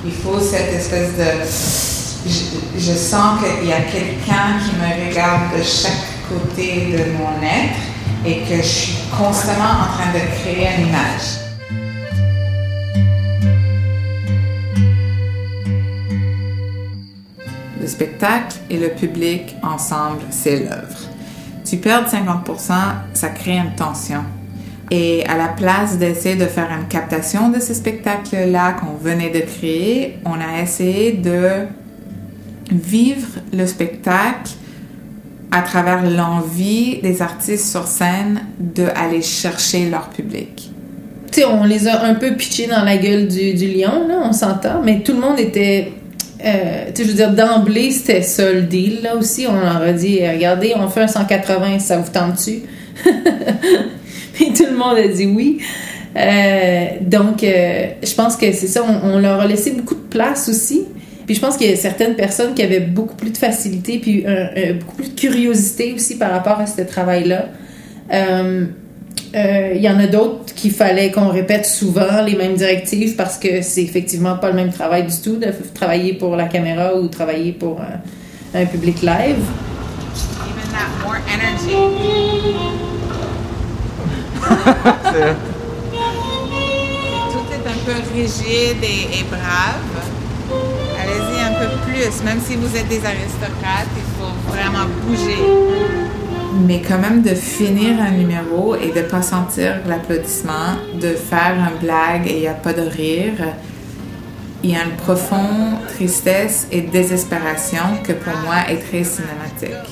Il 0.04 0.12
faut 0.12 0.38
cette 0.38 0.70
espèce 0.74 1.16
de... 1.16 2.28
Je, 2.28 2.78
je 2.78 2.92
sens 2.92 3.40
qu'il 3.40 3.66
y 3.66 3.72
a 3.72 3.80
quelqu'un 3.80 4.58
qui 4.62 4.76
me 4.76 5.08
regarde 5.08 5.56
de 5.56 5.62
chaque 5.62 5.92
côté 6.28 6.92
de 6.92 7.12
mon 7.12 7.42
être 7.42 7.80
et 8.26 8.40
que 8.42 8.56
je 8.56 8.68
suis 8.68 8.98
constamment 9.16 9.64
en 9.64 9.94
train 9.94 10.12
de 10.12 10.18
créer 10.42 10.68
une 10.76 10.88
image. 10.88 11.40
Le 17.80 17.86
spectacle 17.86 18.56
et 18.68 18.78
le 18.78 18.90
public 18.90 19.56
ensemble, 19.62 20.20
c'est 20.30 20.60
l'œuvre. 20.60 20.98
Tu 21.64 21.78
perds 21.78 22.10
50%, 22.10 22.72
ça 23.14 23.28
crée 23.30 23.56
une 23.56 23.74
tension. 23.74 24.22
Et 24.90 25.24
à 25.26 25.36
la 25.36 25.48
place 25.48 25.98
d'essayer 25.98 26.36
de 26.36 26.44
faire 26.44 26.68
une 26.70 26.86
captation 26.88 27.48
de 27.48 27.58
ce 27.58 27.74
spectacle-là 27.74 28.72
qu'on 28.72 28.96
venait 29.02 29.30
de 29.30 29.40
créer, 29.40 30.18
on 30.24 30.34
a 30.34 30.62
essayé 30.62 31.12
de 31.12 31.66
vivre 32.70 33.28
le 33.52 33.66
spectacle 33.66 34.52
à 35.50 35.62
travers 35.62 36.02
l'envie 36.08 36.98
des 37.02 37.22
artistes 37.22 37.70
sur 37.70 37.86
scène 37.86 38.40
d'aller 38.58 39.22
chercher 39.22 39.88
leur 39.88 40.10
public. 40.10 40.70
Tu 41.30 41.40
sais, 41.40 41.46
on 41.46 41.64
les 41.64 41.88
a 41.88 42.04
un 42.04 42.14
peu 42.14 42.34
pitchés 42.34 42.66
dans 42.66 42.84
la 42.84 42.96
gueule 42.96 43.28
du, 43.28 43.66
lion, 43.68 44.06
là, 44.08 44.20
on 44.24 44.32
s'entend, 44.32 44.82
mais 44.84 45.00
tout 45.00 45.12
le 45.12 45.20
monde 45.20 45.38
était. 45.38 45.92
euh, 46.44 46.86
je 46.96 47.02
veux 47.04 47.14
dire, 47.14 47.32
d'emblée, 47.32 47.90
c'était 47.90 48.22
ça 48.22 48.52
deal, 48.52 49.00
là 49.02 49.16
aussi. 49.16 49.46
On 49.48 49.54
leur 49.54 49.82
a 49.82 49.92
dit, 49.92 50.20
regardez, 50.26 50.74
on 50.76 50.88
fait 50.88 51.02
un 51.02 51.08
180, 51.08 51.78
ça 51.78 51.98
vous 51.98 52.10
tente-tu? 52.10 52.62
Puis 54.34 54.52
tout 54.52 54.66
le 54.70 54.76
monde 54.76 54.98
a 54.98 55.08
dit 55.08 55.26
oui. 55.26 55.60
Euh, 56.16 56.86
donc, 57.00 57.42
euh, 57.42 57.86
je 58.02 58.14
pense 58.14 58.36
que 58.36 58.52
c'est 58.52 58.68
ça, 58.68 58.84
on, 58.84 59.18
leur 59.18 59.40
a 59.40 59.46
laissé 59.46 59.72
beaucoup 59.72 59.94
de 59.94 60.08
place 60.08 60.48
aussi. 60.48 60.82
Puis 61.26 61.34
je 61.34 61.40
pense 61.40 61.56
qu'il 61.56 61.70
y 61.70 61.72
a 61.72 61.76
certaines 61.76 62.14
personnes 62.14 62.54
qui 62.54 62.62
avaient 62.62 62.80
beaucoup 62.80 63.16
plus 63.16 63.30
de 63.30 63.38
facilité, 63.38 63.98
puis 63.98 64.26
beaucoup 64.78 64.96
plus 64.96 65.14
de 65.14 65.18
curiosité 65.18 65.94
aussi 65.94 66.18
par 66.18 66.30
rapport 66.30 66.60
à 66.60 66.66
ce 66.66 66.82
travail-là. 66.82 67.46
Euh, 69.34 69.72
Il 69.74 69.82
y 69.82 69.88
en 69.88 69.98
a 69.98 70.06
d'autres 70.06 70.54
qu'il 70.54 70.70
fallait 70.70 71.10
qu'on 71.10 71.28
répète 71.28 71.66
souvent 71.66 72.22
les 72.24 72.36
mêmes 72.36 72.54
directives 72.54 73.16
parce 73.16 73.36
que 73.36 73.62
c'est 73.62 73.82
effectivement 73.82 74.36
pas 74.36 74.50
le 74.50 74.54
même 74.54 74.72
travail 74.72 75.04
du 75.04 75.16
tout 75.22 75.36
de 75.36 75.48
travailler 75.74 76.14
pour 76.14 76.36
la 76.36 76.46
caméra 76.46 76.94
ou 76.94 77.08
travailler 77.08 77.52
pour 77.52 77.80
un, 77.80 78.60
un 78.60 78.66
public 78.66 79.02
live. 79.02 79.36
Even 80.46 80.70
that 80.72 81.04
more 81.04 81.18
energy. 81.28 82.83
Tout 84.64 84.70
est 87.52 87.66
un 87.68 87.78
peu 87.84 87.96
rigide 88.14 88.82
et, 88.82 89.18
et 89.18 89.24
brave. 89.24 89.94
Allez-y 91.00 91.40
un 91.42 91.54
peu 91.60 91.68
plus. 91.86 92.22
Même 92.24 92.40
si 92.40 92.56
vous 92.56 92.74
êtes 92.76 92.88
des 92.88 93.04
aristocrates, 93.04 93.92
il 93.96 94.02
faut 94.18 94.34
vraiment 94.50 94.86
bouger. 95.02 95.42
Mais 96.66 96.80
quand 96.80 96.98
même 96.98 97.22
de 97.22 97.34
finir 97.34 98.00
un 98.00 98.12
numéro 98.12 98.74
et 98.76 98.90
de 98.90 99.02
pas 99.02 99.22
sentir 99.22 99.80
l'applaudissement, 99.86 100.76
de 101.00 101.08
faire 101.08 101.56
une 101.58 101.78
blague 101.86 102.26
et 102.28 102.34
il 102.36 102.40
n'y 102.40 102.48
a 102.48 102.54
pas 102.54 102.72
de 102.72 102.82
rire. 102.82 103.34
Il 104.62 104.70
y 104.70 104.76
a 104.76 104.84
une 104.84 104.96
profonde 104.96 105.84
tristesse 105.94 106.68
et 106.72 106.80
désespération 106.80 107.98
que 108.02 108.12
pour 108.12 108.32
moi 108.44 108.70
est 108.70 108.78
très 108.78 109.04
cinématique. 109.04 109.90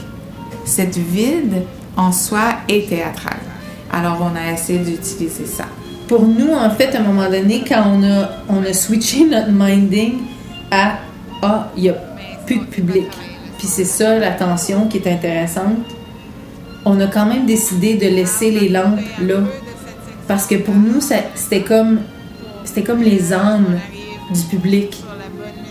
Cette 0.64 0.96
vide 0.96 1.64
en 1.96 2.10
soi 2.10 2.54
est 2.68 2.88
théâtrale. 2.88 3.51
Alors 3.92 4.18
on 4.22 4.34
a 4.34 4.52
essayé 4.52 4.78
d'utiliser 4.78 5.44
ça. 5.46 5.64
Pour 6.08 6.22
nous, 6.22 6.52
en 6.52 6.70
fait, 6.70 6.94
à 6.94 7.00
un 7.00 7.02
moment 7.02 7.30
donné, 7.30 7.62
quand 7.66 7.84
on 7.86 8.02
a, 8.02 8.30
on 8.48 8.64
a 8.64 8.72
switché 8.72 9.26
notre 9.26 9.50
minding 9.50 10.14
à 10.70 10.98
Ah, 11.42 11.70
il 11.76 11.84
n'y 11.84 11.88
a 11.90 11.94
plus 12.46 12.58
de 12.58 12.64
public. 12.64 13.06
Puis 13.58 13.66
c'est 13.66 13.84
ça 13.84 14.18
la 14.18 14.32
tension 14.32 14.88
qui 14.88 14.98
est 14.98 15.12
intéressante. 15.12 15.76
On 16.84 16.98
a 17.00 17.06
quand 17.06 17.26
même 17.26 17.46
décidé 17.46 17.94
de 17.94 18.06
laisser 18.06 18.50
les 18.50 18.68
lampes 18.68 19.00
là. 19.20 19.40
Parce 20.26 20.46
que 20.46 20.56
pour 20.56 20.74
nous, 20.74 21.00
c'était 21.34 21.62
comme, 21.62 22.00
c'était 22.64 22.82
comme 22.82 23.02
les 23.02 23.32
âmes 23.32 23.78
du 24.32 24.40
public. 24.42 25.02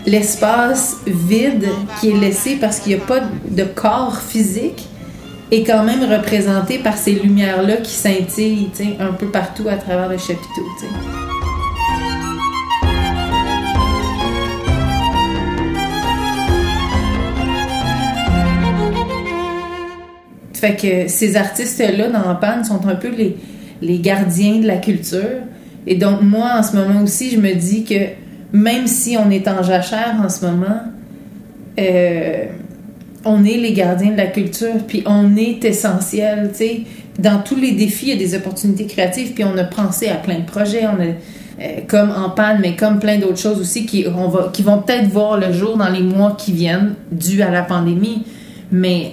L'espace 0.06 0.98
vide 1.06 1.68
qui 2.00 2.10
est 2.10 2.16
laissé 2.16 2.56
parce 2.56 2.80
qu'il 2.80 2.96
n'y 2.96 3.02
a 3.02 3.04
pas 3.04 3.20
de 3.48 3.64
corps 3.64 4.18
physique 4.18 4.88
est 5.52 5.64
quand 5.64 5.84
même 5.84 6.02
représenté 6.02 6.78
par 6.78 6.96
ces 6.96 7.12
lumières-là 7.12 7.76
qui 7.76 7.92
scintillent 7.92 8.70
un 8.98 9.12
peu 9.12 9.26
partout 9.26 9.68
à 9.68 9.76
travers 9.76 10.08
le 10.08 10.16
chapiteau. 10.16 10.62
tu 10.80 10.86
sais. 10.86 10.92
Fait 20.54 20.76
que 20.76 21.08
ces 21.08 21.36
artistes-là 21.36 22.08
dans 22.08 22.34
panne 22.36 22.64
sont 22.64 22.86
un 22.86 22.94
peu 22.94 23.10
les, 23.10 23.36
les 23.82 23.98
gardiens 23.98 24.58
de 24.58 24.66
la 24.66 24.76
culture. 24.78 25.42
Et 25.86 25.96
donc, 25.96 26.22
moi, 26.22 26.52
en 26.58 26.62
ce 26.62 26.76
moment 26.76 27.02
aussi, 27.02 27.30
je 27.30 27.40
me 27.40 27.52
dis 27.52 27.84
que 27.84 28.10
même 28.52 28.86
si 28.86 29.16
on 29.18 29.28
est 29.30 29.48
en 29.48 29.62
jachère 29.62 30.14
en 30.24 30.28
ce 30.28 30.46
moment, 30.46 30.80
euh, 31.78 32.46
on 33.24 33.44
est 33.44 33.56
les 33.56 33.72
gardiens 33.72 34.12
de 34.12 34.16
la 34.16 34.26
culture, 34.26 34.78
puis 34.86 35.02
on 35.06 35.36
est 35.36 35.64
essentiel. 35.64 36.50
Dans 37.18 37.42
tous 37.42 37.56
les 37.56 37.72
défis, 37.72 38.06
il 38.06 38.08
y 38.10 38.12
a 38.12 38.16
des 38.16 38.34
opportunités 38.34 38.86
créatives, 38.86 39.32
puis 39.32 39.44
on 39.44 39.56
a 39.58 39.64
pensé 39.64 40.08
à 40.08 40.16
plein 40.16 40.38
de 40.38 40.44
projets, 40.44 40.84
euh, 40.84 41.80
comme 41.86 42.10
en 42.10 42.30
panne, 42.30 42.58
mais 42.60 42.74
comme 42.74 42.98
plein 42.98 43.18
d'autres 43.18 43.38
choses 43.38 43.60
aussi 43.60 43.86
qui, 43.86 44.04
vont 44.04 44.82
peut-être 44.82 45.08
voir 45.08 45.38
le 45.38 45.52
jour 45.52 45.76
dans 45.76 45.90
les 45.90 46.02
mois 46.02 46.36
qui 46.38 46.52
viennent, 46.52 46.94
dû 47.10 47.42
à 47.42 47.50
la 47.50 47.62
pandémie. 47.62 48.24
Mais 48.70 49.12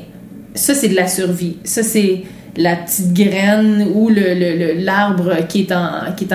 ça, 0.55 0.73
c'est 0.73 0.89
de 0.89 0.95
la 0.95 1.07
survie. 1.07 1.57
Ça, 1.63 1.83
c'est 1.83 2.23
la 2.57 2.75
petite 2.77 3.13
graine 3.13 3.87
ou 3.93 4.09
l'arbre 4.09 5.47
qui 5.47 5.61
est 5.61 5.71
en, 5.71 6.13
qui 6.15 6.25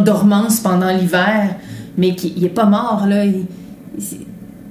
dormance 0.00 0.60
pendant 0.60 0.90
l'hiver, 0.90 1.56
mais 1.96 2.14
qui 2.14 2.34
il 2.36 2.44
est 2.44 2.48
pas 2.48 2.66
mort, 2.66 3.06
là. 3.08 3.24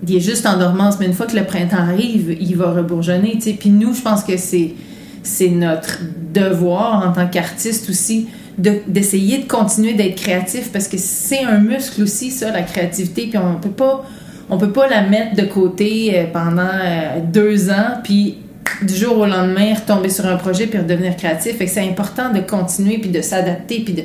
Il 0.07 0.15
est 0.15 0.19
juste 0.19 0.45
en 0.45 0.57
dormance, 0.57 0.95
mais 0.99 1.05
une 1.05 1.13
fois 1.13 1.25
que 1.25 1.35
le 1.35 1.43
printemps 1.43 1.77
arrive, 1.77 2.35
il 2.39 2.55
va 2.55 2.71
rebourgeonner. 2.71 3.38
Puis 3.59 3.69
nous, 3.69 3.93
je 3.93 4.01
pense 4.01 4.23
que 4.23 4.38
c'est, 4.38 5.49
notre 5.49 5.99
devoir 6.33 7.07
en 7.07 7.12
tant 7.12 7.27
qu'artiste 7.27 7.89
aussi 7.89 8.27
de- 8.57 8.79
d'essayer 8.88 9.39
de, 9.39 9.47
continuer 9.47 9.93
d'être 9.93 10.15
créatif 10.15 10.71
parce 10.71 10.88
que 10.88 10.97
c'est 10.97 11.43
un 11.43 11.59
muscle 11.59 12.01
aussi, 12.03 12.31
ça, 12.31 12.51
la 12.51 12.63
créativité. 12.63 13.27
Puis 13.27 13.38
on 13.38 13.55
peut 13.55 13.69
pas, 13.69 14.05
on 14.49 14.57
peut 14.57 14.71
pas 14.71 14.88
la 14.88 15.01
mettre 15.01 15.35
de 15.35 15.43
côté 15.43 16.12
euh, 16.17 16.25
pendant 16.31 16.62
euh, 16.62 17.19
deux 17.31 17.69
ans, 17.69 17.99
puis 18.03 18.38
du 18.81 18.95
jour 18.95 19.17
au 19.17 19.25
lendemain 19.25 19.73
retomber 19.73 20.09
sur 20.09 20.25
un 20.25 20.38
projet 20.38 20.67
puis 20.67 20.79
redevenir 20.79 21.15
créatif. 21.15 21.57
Fait 21.57 21.65
que 21.65 21.71
c'est 21.71 21.88
important 21.88 22.31
de 22.31 22.39
continuer 22.39 22.97
puis 22.99 23.09
de 23.09 23.21
s'adapter 23.21 23.81
puis 23.81 23.93
de 23.93 24.03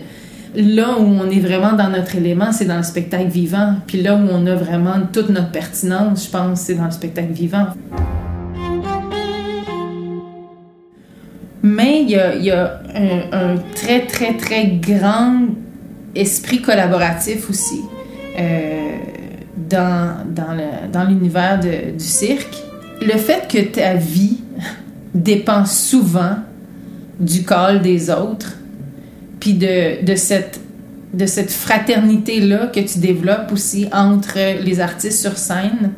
là 0.56 0.98
où 0.98 1.04
on 1.04 1.30
est 1.30 1.40
vraiment 1.40 1.72
dans 1.72 1.88
notre 1.88 2.16
élément, 2.16 2.52
c'est 2.52 2.64
dans 2.64 2.76
le 2.76 2.82
spectacle 2.82 3.28
vivant. 3.28 3.76
Puis 3.86 4.02
là 4.02 4.14
où 4.14 4.28
on 4.30 4.46
a 4.46 4.54
vraiment 4.54 5.00
toute 5.12 5.28
notre 5.30 5.50
pertinence, 5.50 6.26
je 6.26 6.30
pense, 6.30 6.60
c'est 6.60 6.74
dans 6.74 6.86
le 6.86 6.90
spectacle 6.90 7.32
vivant. 7.32 7.66
Mais 11.62 12.02
il 12.02 12.10
y 12.10 12.50
a, 12.50 12.80
un, 13.32 13.56
très, 13.74 14.06
très, 14.06 14.36
très 14.36 14.66
grand 14.66 15.46
esprit 16.14 16.60
collaboratif 16.60 17.48
aussi 17.48 17.80
euh, 18.38 18.96
dans, 19.56 20.24
dans 20.28 21.04
l'univers 21.04 21.58
du 21.58 22.04
cirque. 22.04 22.62
Le 23.00 23.16
fait 23.16 23.48
que 23.48 23.58
ta 23.58 23.94
vie 23.94 24.40
dépend 25.14 25.64
souvent 25.64 26.36
du 27.18 27.44
call 27.44 27.80
des 27.80 28.10
autres, 28.10 28.58
puis 29.44 29.52
de, 29.52 30.02
de 30.02 30.14
cette, 30.14 30.58
de 31.12 31.26
cette 31.26 31.50
fraternité-là 31.50 32.68
que 32.68 32.80
tu 32.80 32.98
développes 32.98 33.52
aussi 33.52 33.86
entre 33.92 34.38
les 34.64 34.80
artistes 34.80 35.20
sur 35.20 35.36
scène, 35.36 35.92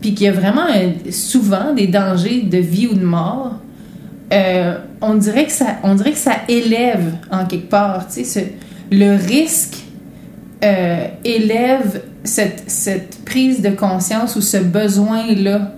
puis 0.00 0.14
qu'il 0.14 0.26
y 0.26 0.28
a 0.28 0.32
vraiment 0.32 0.68
souvent 1.10 1.74
des 1.74 1.88
dangers 1.88 2.42
de 2.42 2.58
vie 2.58 2.86
ou 2.86 2.94
de 2.94 3.04
mort, 3.04 3.56
euh, 4.32 4.78
on, 5.00 5.14
dirait 5.14 5.46
que 5.46 5.50
ça, 5.50 5.78
on 5.82 5.96
dirait 5.96 6.12
que 6.12 6.18
ça 6.18 6.36
élève 6.46 7.14
en 7.32 7.46
quelque 7.46 7.68
part. 7.68 8.06
tu 8.06 8.24
sais, 8.24 8.52
le 8.92 9.16
risque 9.16 9.78
euh, 10.62 11.08
élève 11.24 12.02
cette, 12.22 12.62
cette 12.68 13.24
prise 13.24 13.60
de 13.60 13.70
conscience 13.70 14.36
ou 14.36 14.40
ce 14.40 14.58
besoin-là 14.58 15.72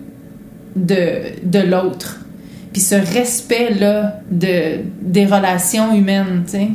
de, 0.77 1.01
de 1.45 1.61
l'autre. 1.61 2.21
Puis 2.75 2.83
ce 2.83 2.95
respect-là 2.95 4.21
de, 4.31 4.81
des 5.01 5.25
relations 5.25 5.95
humaines, 5.95 6.43
tu 6.45 6.59
sais. 6.59 6.69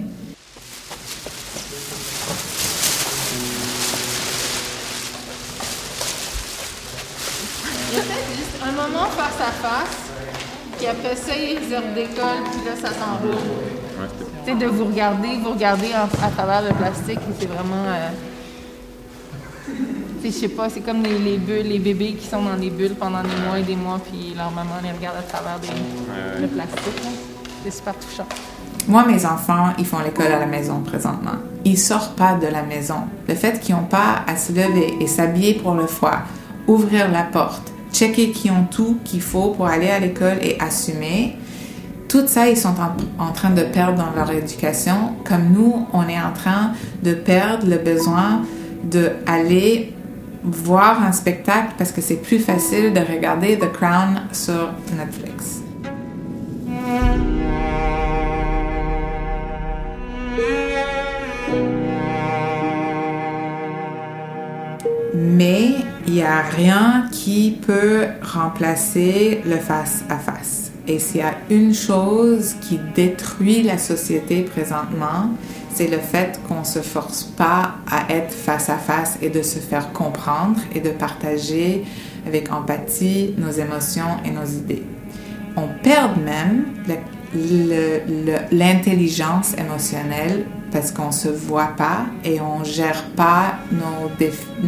À 9.48 9.52
face, 9.52 9.98
puis 10.78 10.88
après 10.88 11.16
ça, 11.16 11.32
il 11.38 11.54
y 11.54 11.56
a 11.56 11.60
les 11.60 11.74
heures 11.74 11.94
d'école, 11.94 12.42
puis 12.52 12.62
là, 12.66 12.72
ça 12.82 12.90
s'enroule. 12.90 13.38
Tu 14.46 14.52
sais, 14.52 14.58
de 14.58 14.66
vous 14.68 14.86
regarder, 14.86 15.30
vous 15.44 15.52
regarder 15.52 15.88
en- 15.94 16.26
à 16.26 16.30
travers 16.30 16.62
le 16.64 16.74
plastique, 16.76 17.20
et 17.20 17.34
c'est 17.40 17.48
vraiment. 17.48 17.86
euh, 17.88 18.10
tu 20.22 20.32
sais, 20.32 20.36
je 20.36 20.42
sais 20.42 20.48
pas, 20.56 20.70
c'est 20.70 20.82
comme 20.82 21.04
les, 21.04 21.18
les 21.20 21.38
bulles, 21.38 21.68
les 21.68 21.80
bébés 21.80 22.14
qui 22.14 22.28
sont 22.28 22.42
dans 22.42 22.56
des 22.58 22.70
bulles 22.70 22.96
pendant 22.96 23.22
des 23.22 23.36
mois 23.48 23.60
et 23.60 23.64
des 23.64 23.76
mois, 23.76 24.00
puis 24.10 24.34
leur 24.36 24.52
maman 24.52 24.76
les 24.84 24.92
regarde 24.92 25.18
à 25.18 25.22
travers 25.24 25.60
des- 25.60 26.42
le 26.42 26.48
plastique. 26.48 27.02
C'est 27.64 27.72
super 27.72 27.94
touchant. 27.96 28.28
Moi, 28.88 29.04
mes 29.06 29.26
enfants, 29.26 29.70
ils 29.80 29.86
font 29.86 30.00
l'école 30.00 30.28
à 30.32 30.38
la 30.40 30.46
maison 30.46 30.82
présentement. 30.82 31.38
Ils 31.64 31.78
sortent 31.80 32.16
pas 32.16 32.36
de 32.36 32.46
la 32.46 32.62
maison. 32.62 32.98
Le 33.28 33.34
fait 33.34 33.60
qu'ils 33.60 33.74
n'ont 33.76 33.86
pas 33.86 34.22
à 34.28 34.38
se 34.38 34.52
lever 34.52 34.96
et 35.00 35.08
s'habiller 35.08 35.56
pour 35.56 35.74
le 35.74 35.88
froid, 35.88 36.20
ouvrir 36.68 37.10
la 37.12 37.24
porte, 37.24 37.72
checker 37.96 38.32
qu'ils 38.32 38.52
ont 38.52 38.66
tout 38.70 38.98
qu'il 39.04 39.22
faut 39.22 39.52
pour 39.52 39.68
aller 39.68 39.90
à 39.90 40.00
l'école 40.00 40.38
et 40.42 40.58
assumer, 40.60 41.38
tout 42.08 42.28
ça, 42.28 42.48
ils 42.48 42.58
sont 42.58 42.76
en, 42.80 43.24
en 43.24 43.32
train 43.32 43.50
de 43.50 43.64
perdre 43.64 43.98
dans 43.98 44.12
leur 44.16 44.32
éducation, 44.32 45.14
comme 45.24 45.52
nous, 45.52 45.88
on 45.94 46.08
est 46.08 46.20
en 46.20 46.34
train 46.34 46.72
de 47.04 47.14
perdre 47.14 47.68
le 47.68 47.78
besoin 47.78 48.44
d'aller 48.84 49.94
voir 50.44 51.04
un 51.04 51.12
spectacle 51.12 51.74
parce 51.78 51.92
que 51.92 52.02
c'est 52.02 52.22
plus 52.22 52.40
facile 52.40 52.94
de 52.94 53.00
regarder 53.00 53.58
The 53.58 53.72
Crown 53.72 54.22
sur 54.32 54.72
Netflix. 54.96 55.65
N'y 66.16 66.24
a 66.24 66.42
rien 66.42 67.08
qui 67.12 67.58
peut 67.66 68.06
remplacer 68.22 69.42
le 69.46 69.58
face-à-face. 69.58 70.72
Et 70.88 71.00
s'il 71.00 71.22
y 71.22 71.24
a 71.24 71.36
une 71.50 71.74
chose 71.74 72.56
qui 72.62 72.80
détruit 72.96 73.64
la 73.64 73.78
société 73.78 74.44
présentement, 74.44 75.32
c'est 75.74 75.88
le 75.88 75.98
fait 75.98 76.40
qu'on 76.48 76.60
ne 76.60 76.66
se 76.66 76.80
force 76.80 77.24
pas 77.24 77.76
à 77.92 78.14
être 78.14 78.34
face-à-face 78.34 79.18
et 79.22 79.30
de 79.30 79.42
se 79.42 79.60
faire 79.60 79.92
comprendre 79.92 80.60
et 80.74 80.80
de 80.80 80.90
partager 80.90 81.84
avec 82.26 82.52
empathie 82.52 83.34
nos 83.38 83.52
émotions 83.52 84.18
et 84.24 84.32
nos 84.32 84.46
idées. 84.46 84.84
On 85.58 85.68
perd 85.84 86.18
même 86.24 86.66
l'intelligence 88.52 89.54
émotionnelle 89.58 90.46
parce 90.72 90.92
qu'on 90.92 91.12
se 91.12 91.30
voit 91.30 91.74
pas 91.78 92.06
et 92.24 92.40
on 92.42 92.64
gère 92.64 93.04
pas 93.16 93.56
nos, 93.72 94.10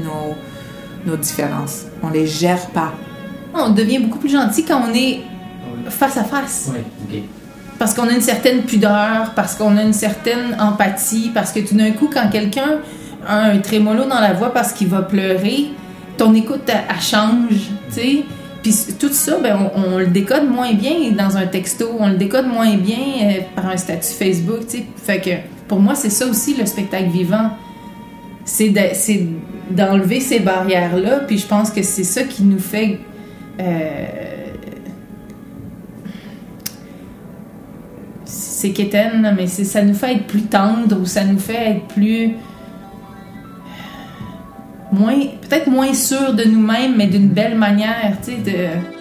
nos, 0.01 0.35
nos 1.07 1.17
différences. 1.17 1.85
On 2.03 2.09
les 2.09 2.27
gère 2.27 2.67
pas. 2.67 2.93
On 3.53 3.69
devient 3.69 3.99
beaucoup 3.99 4.19
plus 4.19 4.29
gentil 4.29 4.63
quand 4.63 4.81
on 4.87 4.93
est 4.93 5.21
face 5.89 6.17
à 6.17 6.23
face. 6.23 6.69
Ouais, 6.71 6.83
ok. 7.03 7.21
Parce 7.79 7.93
qu'on 7.93 8.07
a 8.07 8.11
une 8.11 8.21
certaine 8.21 8.63
pudeur, 8.63 9.33
parce 9.35 9.55
qu'on 9.55 9.77
a 9.77 9.83
une 9.83 9.93
certaine 9.93 10.57
empathie, 10.59 11.31
parce 11.33 11.51
que 11.51 11.59
tout 11.59 11.75
d'un 11.75 11.91
coup, 11.91 12.09
quand 12.11 12.29
quelqu'un 12.29 12.79
a 13.27 13.37
un 13.37 13.59
trémolo 13.59 14.05
dans 14.05 14.19
la 14.19 14.33
voix 14.33 14.51
parce 14.53 14.73
qu'il 14.73 14.87
va 14.87 15.01
pleurer, 15.01 15.67
ton 16.17 16.33
écoute, 16.33 16.61
elle, 16.67 17.01
change, 17.01 17.69
tu 17.89 17.93
sais. 17.93 18.23
Puis 18.63 18.73
tout 18.99 19.09
ça, 19.11 19.37
ben, 19.41 19.69
on, 19.75 19.93
on 19.93 19.97
le 19.99 20.07
décode 20.07 20.49
moins 20.49 20.73
bien 20.73 21.11
dans 21.11 21.37
un 21.37 21.45
texto, 21.45 21.95
on 21.99 22.09
le 22.09 22.15
décode 22.15 22.47
moins 22.47 22.75
bien 22.75 22.97
euh, 22.97 23.33
par 23.55 23.67
un 23.67 23.77
statut 23.77 24.13
Facebook, 24.17 24.61
tu 24.67 24.77
sais. 24.77 24.85
Fait 25.03 25.21
que 25.21 25.29
pour 25.67 25.79
moi, 25.79 25.93
c'est 25.95 26.09
ça 26.09 26.25
aussi 26.25 26.55
le 26.55 26.65
spectacle 26.65 27.09
vivant. 27.09 27.51
C'est 28.49 28.69
de- 28.69 28.79
c'est 28.93 29.25
d'enlever 29.69 30.21
ces 30.21 30.39
barrières-là, 30.39 31.19
puis 31.27 31.37
je 31.37 31.45
pense 31.45 31.69
que 31.69 31.83
c'est 31.83 32.05
ça 32.05 32.23
qui 32.23 32.43
nous 32.43 32.59
fait... 32.59 32.97
euh, 33.59 34.05
c'est 38.25 38.71
quétaine, 38.71 39.33
mais 39.37 39.47
ça 39.47 39.81
nous 39.83 39.93
fait 39.93 40.13
être 40.15 40.27
plus 40.27 40.43
tendre 40.43 40.99
ou 40.99 41.05
ça 41.05 41.23
nous 41.23 41.37
fait 41.39 41.71
être 41.71 41.85
plus. 41.87 42.31
moins. 44.91 45.15
peut-être 45.47 45.67
moins 45.69 45.93
sûr 45.93 46.33
de 46.33 46.43
nous-mêmes, 46.43 46.95
mais 46.97 47.07
d'une 47.07 47.27
belle 47.29 47.55
manière, 47.57 48.13
tu 48.23 48.31
sais, 48.31 48.37
de. 48.37 48.96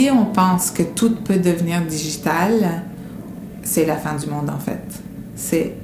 Si 0.00 0.10
on 0.10 0.24
pense 0.24 0.70
que 0.70 0.82
tout 0.82 1.14
peut 1.14 1.36
devenir 1.36 1.82
digital, 1.82 2.84
c'est 3.62 3.84
la 3.84 3.96
fin 3.96 4.16
du 4.16 4.28
monde 4.28 4.48
en 4.48 4.58
fait. 4.58 4.80
C'est 5.36 5.74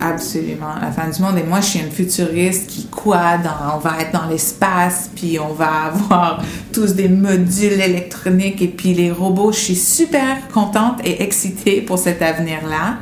absolument 0.00 0.76
la 0.80 0.90
fin 0.90 1.10
du 1.10 1.20
monde. 1.20 1.36
Et 1.36 1.42
moi, 1.42 1.60
je 1.60 1.66
suis 1.66 1.80
une 1.80 1.90
futuriste 1.90 2.68
qui 2.68 2.86
croit 2.86 3.36
dans, 3.36 3.76
on 3.76 3.78
va 3.78 4.00
être 4.00 4.12
dans 4.12 4.30
l'espace, 4.30 5.10
puis 5.14 5.38
on 5.38 5.52
va 5.52 5.92
avoir 5.92 6.42
tous 6.72 6.94
des 6.94 7.10
modules 7.10 7.78
électroniques 7.78 8.62
et 8.62 8.68
puis 8.68 8.94
les 8.94 9.10
robots. 9.12 9.52
Je 9.52 9.58
suis 9.58 9.76
super 9.76 10.48
contente 10.54 11.00
et 11.04 11.22
excitée 11.22 11.82
pour 11.82 11.98
cet 11.98 12.22
avenir-là. 12.22 12.96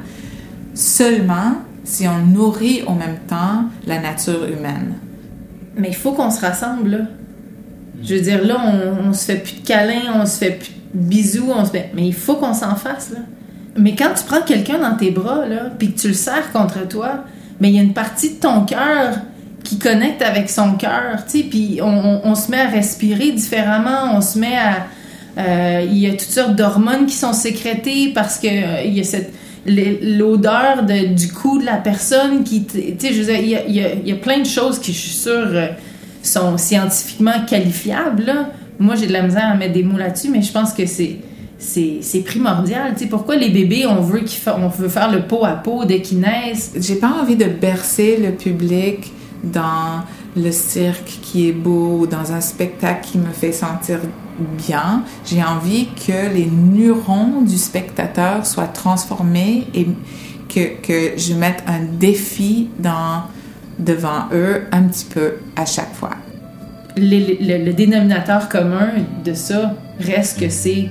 Seulement 0.74 1.54
si 1.84 2.08
on 2.08 2.18
nourrit 2.18 2.82
en 2.88 2.96
même 2.96 3.20
temps 3.28 3.66
la 3.86 4.00
nature 4.00 4.44
humaine. 4.44 4.94
Mais 5.76 5.90
il 5.90 5.96
faut 5.96 6.14
qu'on 6.14 6.32
se 6.32 6.40
rassemble. 6.40 7.06
Je 8.04 8.14
veux 8.14 8.20
dire, 8.20 8.44
là, 8.44 8.56
on, 9.02 9.12
se 9.12 9.24
fait 9.24 9.36
plus 9.36 9.60
de 9.60 9.66
câlins, 9.66 10.12
on 10.14 10.26
se 10.26 10.38
fait 10.38 10.58
plus 10.58 10.72
de 10.94 11.06
bisous, 11.06 11.50
on 11.54 11.64
se 11.64 11.70
fait... 11.70 11.90
Mais 11.94 12.06
il 12.06 12.14
faut 12.14 12.34
qu'on 12.34 12.52
s'en 12.52 12.76
fasse, 12.76 13.10
là. 13.10 13.20
Mais 13.76 13.94
quand 13.96 14.10
tu 14.16 14.24
prends 14.24 14.42
quelqu'un 14.42 14.78
dans 14.78 14.96
tes 14.96 15.10
bras, 15.10 15.46
là, 15.46 15.70
puis 15.78 15.92
que 15.92 15.98
tu 15.98 16.08
le 16.08 16.14
serres 16.14 16.52
contre 16.52 16.86
toi, 16.86 17.24
mais 17.60 17.70
il 17.70 17.76
y 17.76 17.78
a 17.78 17.82
une 17.82 17.94
partie 17.94 18.34
de 18.34 18.40
ton 18.40 18.64
cœur 18.64 19.16
qui 19.64 19.78
connecte 19.78 20.22
avec 20.22 20.50
son 20.50 20.74
cœur, 20.74 21.24
tu 21.28 21.38
sais, 21.38 21.44
puis 21.44 21.80
on, 21.82 22.34
se 22.34 22.50
met 22.50 22.60
à 22.60 22.68
respirer 22.68 23.32
différemment, 23.32 24.14
on 24.14 24.20
se 24.20 24.38
met 24.38 24.54
à... 24.54 24.86
euh, 25.40 25.86
il 25.86 25.98
y 25.98 26.06
a 26.06 26.10
toutes 26.10 26.20
sortes 26.20 26.54
d'hormones 26.54 27.06
qui 27.06 27.16
sont 27.16 27.32
sécrétées 27.32 28.12
parce 28.14 28.38
que 28.38 28.46
euh, 28.46 28.82
y 28.84 29.00
a 29.00 29.04
cette 29.04 29.32
l'odeur 29.66 30.82
de- 30.82 31.14
du 31.14 31.32
cou 31.32 31.58
de 31.58 31.64
la 31.64 31.78
personne 31.78 32.44
qui 32.44 32.64
tu 32.66 32.78
sais 32.98 33.14
je 33.14 33.22
veux 33.22 33.34
dire 33.34 33.62
il 33.66 34.06
y 34.06 34.12
a 34.12 34.16
plein 34.16 34.38
de 34.40 34.46
choses 34.46 34.78
qui 34.78 34.92
je 34.92 34.98
suis 34.98 35.16
sûre 35.16 35.32
euh, 35.32 35.68
sont 36.26 36.56
scientifiquement 36.58 37.44
qualifiables 37.48 38.32
moi 38.78 38.96
j'ai 38.96 39.06
de 39.06 39.12
la 39.12 39.22
misère 39.22 39.46
à 39.46 39.54
mettre 39.54 39.72
des 39.74 39.82
mots 39.84 39.98
là-dessus 39.98 40.30
mais 40.30 40.42
je 40.42 40.52
pense 40.52 40.72
que 40.72 40.86
c'est 40.86 41.18
c'est 41.58 42.20
primordial. 42.26 42.92
Tu 42.94 43.04
sais 43.04 43.06
pourquoi 43.06 43.36
les 43.36 43.48
bébés 43.48 43.86
on 43.86 44.02
veut 44.02 44.26
fa- 44.26 44.58
veut 44.76 44.88
faire 44.88 45.10
le 45.10 45.22
pot 45.22 45.44
à 45.44 45.52
pot 45.52 45.84
dès 45.86 46.02
qu'ils 46.02 46.20
naissent? 46.20 46.72
J'ai 46.78 46.96
pas 46.96 47.12
envie 47.22 47.36
de 47.36 47.46
bercer 47.46 48.18
le 48.18 48.32
public 48.32 49.12
dans 49.42 50.02
le 50.36 50.50
cirque 50.50 51.20
qui 51.22 51.48
est 51.48 51.52
beau 51.52 52.00
ou 52.00 52.06
dans 52.06 52.32
un 52.32 52.40
spectacle 52.42 53.08
qui 53.08 53.18
me 53.18 53.30
fait 53.32 53.52
sentir 53.52 54.00
bien. 54.38 55.04
J'ai 55.24 55.42
envie 55.42 55.86
que 56.06 56.34
les 56.34 56.46
neurones 56.50 57.46
du 57.46 57.56
spectateur 57.56 58.44
soient 58.44 58.66
transformés 58.66 59.66
et 59.74 59.86
que, 60.52 60.80
que 60.82 61.16
je 61.18 61.32
mette 61.34 61.62
un 61.66 61.80
défi 61.98 62.68
dans, 62.78 63.22
devant 63.78 64.28
eux 64.32 64.62
un 64.72 64.82
petit 64.82 65.06
peu 65.06 65.34
à 65.56 65.66
chaque 65.66 65.92
fois. 65.94 66.16
Le, 66.96 67.64
le 67.64 67.72
dénominateur 67.72 68.48
commun 68.48 68.90
de 69.24 69.34
ça 69.34 69.74
reste 69.98 70.40
que 70.40 70.48
c'est 70.48 70.88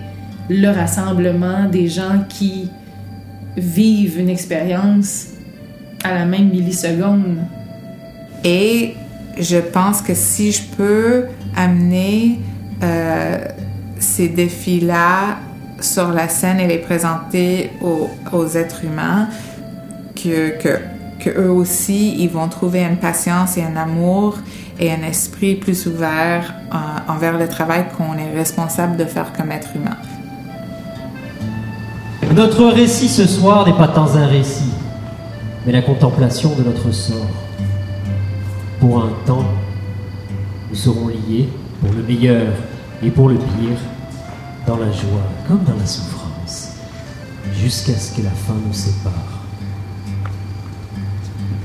le 0.49 0.67
rassemblement 0.67 1.69
des 1.69 1.87
gens 1.87 2.25
qui 2.27 2.69
vivent 3.55 4.19
une 4.19 4.29
expérience 4.29 5.27
à 6.03 6.13
la 6.13 6.25
même 6.25 6.49
milliseconde. 6.49 7.37
Et 8.43 8.95
je 9.39 9.57
pense 9.57 10.01
que 10.01 10.13
si 10.13 10.51
je 10.51 10.63
peux 10.75 11.25
amener 11.55 12.39
euh, 12.83 13.37
ces 13.99 14.27
défis-là 14.27 15.37
sur 15.79 16.11
la 16.11 16.27
scène 16.27 16.59
et 16.59 16.67
les 16.67 16.79
présenter 16.79 17.71
aux, 17.81 18.09
aux 18.31 18.47
êtres 18.47 18.83
humains, 18.83 19.29
que, 20.15 20.61
que, 20.61 20.77
que, 21.23 21.29
eux 21.29 21.51
aussi, 21.51 22.15
ils 22.17 22.29
vont 22.29 22.47
trouver 22.49 22.83
une 22.83 22.97
patience 22.97 23.57
et 23.57 23.63
un 23.63 23.75
amour 23.75 24.37
et 24.79 24.91
un 24.91 25.01
esprit 25.03 25.55
plus 25.55 25.87
ouvert 25.87 26.53
euh, 26.73 27.11
envers 27.11 27.37
le 27.37 27.47
travail 27.47 27.85
qu'on 27.95 28.17
est 28.17 28.31
responsable 28.35 28.97
de 28.97 29.05
faire 29.05 29.31
comme 29.33 29.51
être 29.51 29.69
humain. 29.75 29.97
Notre 32.33 32.65
récit 32.65 33.09
ce 33.09 33.27
soir 33.27 33.65
n'est 33.67 33.77
pas 33.77 33.87
tant 33.87 34.07
un 34.15 34.25
récit, 34.25 34.71
mais 35.65 35.71
la 35.71 35.81
contemplation 35.81 36.55
de 36.55 36.63
notre 36.63 36.91
sort. 36.91 37.27
Pour 38.79 39.03
un 39.03 39.11
temps, 39.25 39.45
nous 40.69 40.75
serons 40.75 41.07
liés, 41.07 41.47
pour 41.79 41.93
le 41.93 42.01
meilleur 42.01 42.53
et 43.03 43.11
pour 43.11 43.29
le 43.29 43.35
pire, 43.35 43.77
dans 44.65 44.77
la 44.77 44.91
joie 44.91 45.21
comme 45.47 45.63
dans 45.63 45.77
la 45.77 45.85
souffrance, 45.85 46.71
jusqu'à 47.53 47.93
ce 47.93 48.15
que 48.15 48.23
la 48.23 48.31
fin 48.31 48.55
nous 48.65 48.73
sépare. 48.73 49.42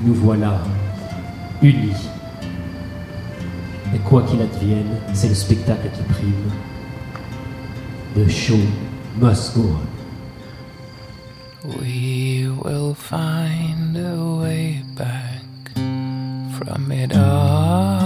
Nous 0.03 0.15
voilà 0.15 0.61
unis. 1.63 2.09
Et 3.95 3.99
quoi 4.01 4.23
qu'il 4.23 4.41
advienne, 4.41 4.99
c'est 5.15 5.29
le 5.29 5.35
spectacle 5.35 5.89
qui 5.95 6.03
prime. 6.03 6.53
The 8.15 8.29
show 8.29 8.59
must 9.21 9.55
go 9.55 9.63
on. 9.63 9.87
We 11.81 12.49
will 12.65 12.95
find 12.95 13.97
a 13.97 14.41
way 14.41 14.83
back. 14.97 15.39
from 16.59 16.91
it 16.91 17.17
all. 17.17 18.01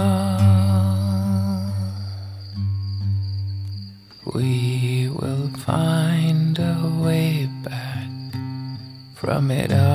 We 4.35 5.09
will 5.09 5.49
find 5.57 6.59
a 6.59 6.77
way 7.03 7.49
back 7.63 8.09
from 9.15 9.49
it 9.49 9.73
all. 9.73 9.92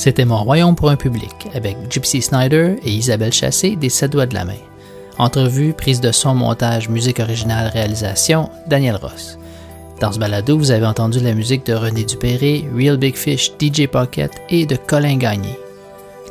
C'était 0.00 0.24
Mon 0.24 0.42
Royaume 0.42 0.76
pour 0.76 0.88
un 0.88 0.96
public 0.96 1.48
avec 1.54 1.76
Gypsy 1.90 2.22
Snyder 2.22 2.76
et 2.82 2.90
Isabelle 2.90 3.34
Chassé 3.34 3.76
des 3.76 3.90
Sept 3.90 4.10
Doigts 4.10 4.24
de 4.24 4.32
la 4.32 4.46
Main. 4.46 4.54
Entrevue, 5.18 5.74
prise 5.74 6.00
de 6.00 6.10
son, 6.10 6.34
montage, 6.34 6.88
musique 6.88 7.20
originale, 7.20 7.70
réalisation, 7.70 8.48
Daniel 8.66 8.96
Ross. 8.96 9.38
Dans 10.00 10.10
ce 10.10 10.18
balado, 10.18 10.56
vous 10.56 10.70
avez 10.70 10.86
entendu 10.86 11.20
la 11.20 11.34
musique 11.34 11.66
de 11.66 11.74
René 11.74 12.04
Dupéré, 12.04 12.64
Real 12.74 12.96
Big 12.96 13.14
Fish, 13.14 13.52
DJ 13.60 13.88
Pocket 13.88 14.32
et 14.48 14.64
de 14.64 14.76
Colin 14.76 15.18
Gagné. 15.18 15.58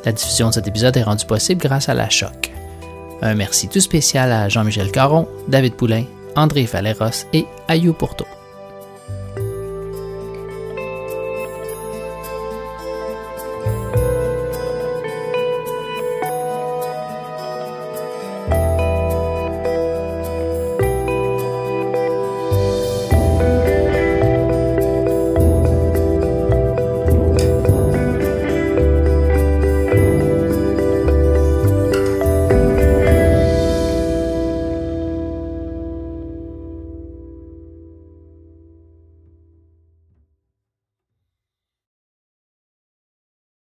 La 0.03 0.13
diffusion 0.13 0.47
de 0.47 0.55
cet 0.55 0.67
épisode 0.67 0.97
est 0.97 1.03
rendue 1.03 1.27
possible 1.27 1.61
grâce 1.61 1.89
à 1.89 1.93
la 1.93 2.09
Choc. 2.09 2.51
Un 3.21 3.35
merci 3.35 3.67
tout 3.67 3.81
spécial 3.81 4.31
à 4.31 4.49
Jean-Michel 4.49 4.89
Caron, 4.89 5.27
David 5.47 5.75
Poulain, 5.75 6.05
André 6.35 6.63
Valeros 6.63 7.27
et 7.33 7.45
Ayou 7.67 7.93
Pourto. 7.93 8.25